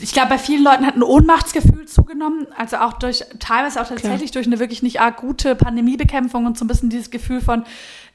[0.00, 4.30] ich glaube, bei vielen Leuten hat ein Ohnmachtsgefühl zugenommen, also auch durch, teilweise auch tatsächlich
[4.30, 4.42] Klar.
[4.42, 7.64] durch eine wirklich nicht arg gute Pandemiebekämpfung und so ein bisschen dieses Gefühl von,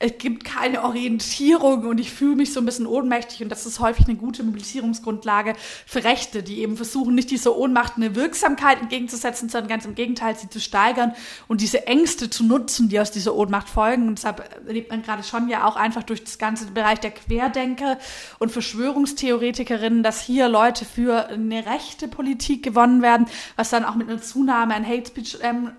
[0.03, 3.79] es gibt keine Orientierung und ich fühle mich so ein bisschen ohnmächtig und das ist
[3.79, 5.53] häufig eine gute Mobilisierungsgrundlage
[5.85, 10.35] für Rechte, die eben versuchen, nicht diese Ohnmacht eine Wirksamkeit entgegenzusetzen, sondern ganz im Gegenteil,
[10.35, 11.13] sie zu steigern
[11.47, 14.09] und diese Ängste zu nutzen, die aus dieser Ohnmacht folgen.
[14.09, 17.97] Und deshalb erlebt man gerade schon ja auch einfach durch das ganze Bereich der Querdenker
[18.39, 23.25] und Verschwörungstheoretikerinnen, dass hier Leute für eine rechte Politik gewonnen werden,
[23.55, 25.71] was dann auch mit einer Zunahme an Hate Speech ähm,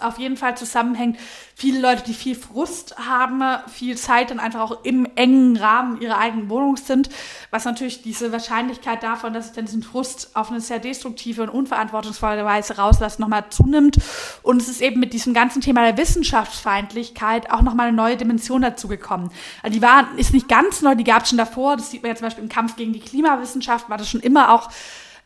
[0.00, 1.18] auf jeden Fall zusammenhängt.
[1.54, 6.18] Viele Leute, die viel Frust haben, viel Zeit dann einfach auch im engen Rahmen ihrer
[6.18, 7.10] eigenen Wohnung sind,
[7.50, 11.50] was natürlich diese Wahrscheinlichkeit davon, dass ich dann diesen Frust auf eine sehr destruktive und
[11.50, 13.98] unverantwortungsvolle Weise rauslasse, nochmal zunimmt.
[14.42, 18.62] Und es ist eben mit diesem ganzen Thema der Wissenschaftsfeindlichkeit auch nochmal eine neue Dimension
[18.62, 19.30] dazu gekommen.
[19.62, 21.76] Also die war, ist nicht ganz neu, die gab es schon davor.
[21.76, 24.54] Das sieht man ja zum Beispiel im Kampf gegen die Klimawissenschaft, war das schon immer
[24.54, 24.70] auch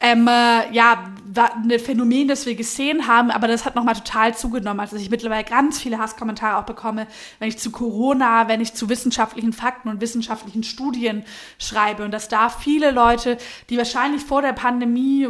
[0.04, 1.04] ähm, äh, ja,
[1.36, 4.80] ein Phänomen, das wir gesehen haben, aber das hat nochmal total zugenommen.
[4.80, 7.06] Also ich mittlerweile ganz viele Hasskommentare auch bekomme,
[7.38, 11.24] wenn ich zu Corona, wenn ich zu wissenschaftlichen Fakten und wissenschaftlichen Studien
[11.58, 13.38] schreibe und dass da viele Leute,
[13.70, 15.28] die wahrscheinlich vor der Pandemie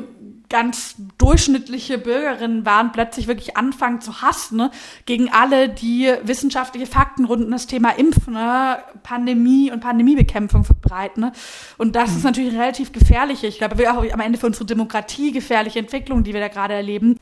[0.54, 4.70] ganz durchschnittliche Bürgerinnen waren, plötzlich wirklich anfangen zu hassen ne?
[5.04, 8.78] gegen alle, die wissenschaftliche Fakten rund um das Thema Impfen, ne?
[9.02, 11.24] Pandemie und Pandemiebekämpfung verbreiten.
[11.24, 11.32] Ne?
[11.76, 12.16] Und das mhm.
[12.18, 13.42] ist natürlich relativ gefährlich.
[13.42, 16.74] Ich glaube, wir auch am Ende für unsere Demokratie gefährliche Entwicklung, die wir da gerade
[16.74, 17.18] erleben.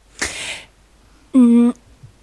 [1.32, 1.72] Mhm.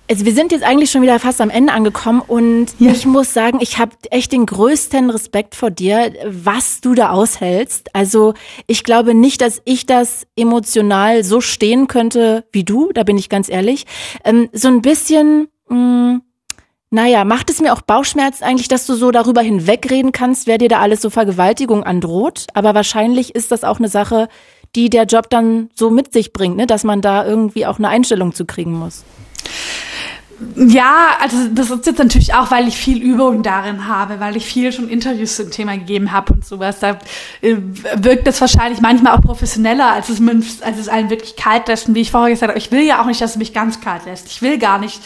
[0.10, 2.91] Also wir sind jetzt eigentlich schon wieder fast am Ende angekommen und ja.
[2.91, 7.95] ich muss sagen, ich habe echt den größten Respekt vor dir, was du da aushältst.
[7.95, 8.34] Also
[8.66, 13.30] ich glaube nicht, dass ich das emotional so stehen könnte wie du, da bin ich
[13.30, 13.86] ganz ehrlich.
[14.26, 16.22] Ähm, so ein bisschen, mh, mm,
[16.89, 20.70] naja, macht es mir auch Bauchschmerzen eigentlich, dass du so darüber hinwegreden kannst, wer dir
[20.70, 22.47] da alles so Vergewaltigung androht.
[22.55, 24.28] Aber wahrscheinlich ist das auch eine Sache,
[24.76, 26.66] die der Job dann so mit sich bringt, ne?
[26.66, 29.03] dass man da irgendwie auch eine Einstellung zu kriegen muss.
[30.56, 34.46] Ja, also das ist jetzt natürlich auch, weil ich viel Übung darin habe, weil ich
[34.46, 36.80] viel schon Interviews zum Thema gegeben habe und sowas.
[36.80, 36.98] Da
[37.42, 37.58] äh,
[37.96, 40.22] wirkt das wahrscheinlich manchmal auch professioneller, als es,
[40.62, 41.90] als es einen wirklich kalt lässt.
[41.90, 43.82] Und wie ich vorher gesagt habe, ich will ja auch nicht, dass es mich ganz
[43.82, 44.28] kalt lässt.
[44.28, 45.02] Ich will gar nicht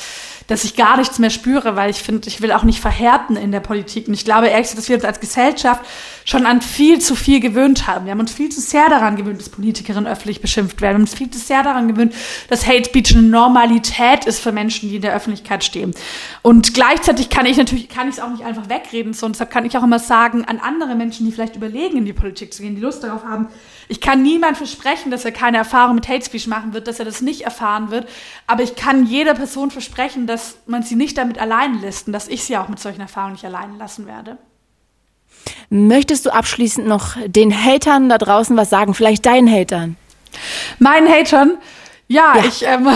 [0.47, 3.51] dass ich gar nichts mehr spüre, weil ich finde, ich will auch nicht verhärten in
[3.51, 4.07] der Politik.
[4.07, 5.81] Und ich glaube ehrlich, dass wir uns als Gesellschaft
[6.25, 8.05] schon an viel zu viel gewöhnt haben.
[8.05, 10.93] Wir haben uns viel zu sehr daran gewöhnt, dass Politikerinnen öffentlich beschimpft werden.
[10.93, 12.13] Wir haben uns viel zu sehr daran gewöhnt,
[12.49, 15.93] dass Hate Speech eine Normalität ist für Menschen, die in der Öffentlichkeit stehen.
[16.41, 19.13] Und gleichzeitig kann ich natürlich, kann ich es auch nicht einfach wegreden.
[19.13, 22.05] So, und deshalb kann ich auch immer sagen, an andere Menschen, die vielleicht überlegen, in
[22.05, 23.47] die Politik zu gehen, die Lust darauf haben,
[23.89, 27.05] ich kann niemand versprechen, dass er keine Erfahrung mit Hate Speech machen wird, dass er
[27.05, 28.07] das nicht erfahren wird.
[28.47, 32.27] Aber ich kann jeder Person versprechen, dass man sie nicht damit allein lässt und dass
[32.27, 34.37] ich sie auch mit solchen Erfahrungen nicht allein lassen werde.
[35.69, 38.93] Möchtest du abschließend noch den Hatern da draußen was sagen?
[38.93, 39.97] Vielleicht deinen Hatern?
[40.79, 41.57] Meinen Hatern?
[42.07, 42.45] Ja, ja.
[42.45, 42.63] ich.
[42.65, 42.87] Ähm,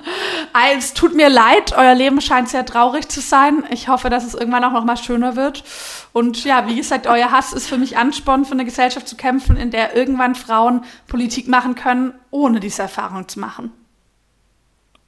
[0.78, 3.64] es tut mir leid, euer Leben scheint sehr traurig zu sein.
[3.70, 5.64] Ich hoffe, dass es irgendwann auch noch mal schöner wird.
[6.12, 9.56] Und ja, wie gesagt, euer Hass ist für mich Ansporn, für eine Gesellschaft zu kämpfen,
[9.56, 13.72] in der irgendwann Frauen Politik machen können, ohne diese Erfahrung zu machen.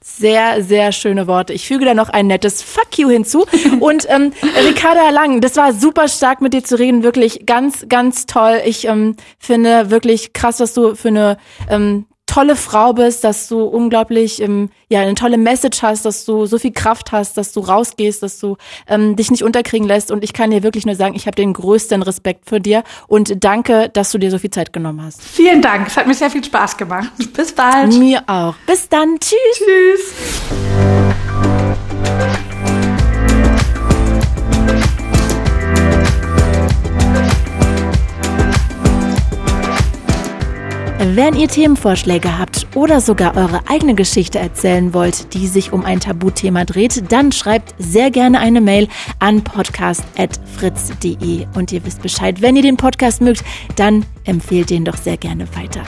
[0.00, 1.52] Sehr, sehr schöne Worte.
[1.52, 3.46] Ich füge da noch ein nettes Fuck you hinzu.
[3.80, 4.32] Und ähm,
[4.64, 8.60] Ricarda Lang, das war super stark mit dir zu reden, wirklich ganz, ganz toll.
[8.64, 11.36] Ich ähm, finde wirklich krass, was du für eine
[11.68, 16.46] ähm, tolle Frau bist, dass du unglaublich ähm, ja eine tolle Message hast, dass du
[16.46, 18.56] so viel Kraft hast, dass du rausgehst, dass du
[18.86, 20.12] ähm, dich nicht unterkriegen lässt.
[20.12, 23.42] Und ich kann dir wirklich nur sagen, ich habe den größten Respekt für dir und
[23.42, 25.20] danke, dass du dir so viel Zeit genommen hast.
[25.22, 27.10] Vielen Dank, es hat mir sehr viel Spaß gemacht.
[27.34, 27.92] Bis bald.
[27.94, 28.54] Mir auch.
[28.66, 29.18] Bis dann.
[29.18, 29.38] Tschüss.
[29.56, 30.14] Tschüss.
[41.00, 46.00] Wenn ihr Themenvorschläge habt oder sogar eure eigene Geschichte erzählen wollt, die sich um ein
[46.00, 48.88] Tabuthema dreht, dann schreibt sehr gerne eine Mail
[49.20, 51.46] an podcast.fritz.de.
[51.54, 53.44] Und ihr wisst Bescheid, wenn ihr den Podcast mögt,
[53.76, 55.84] dann empfehlt den doch sehr gerne weiter.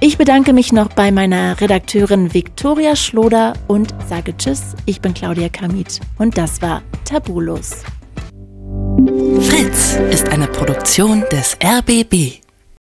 [0.00, 4.74] Ich bedanke mich noch bei meiner Redakteurin Viktoria Schloder und sage Tschüss.
[4.86, 7.82] Ich bin Claudia Kamit und das war Tabulos.
[9.42, 12.41] Fritz ist eine Produktion des RBB.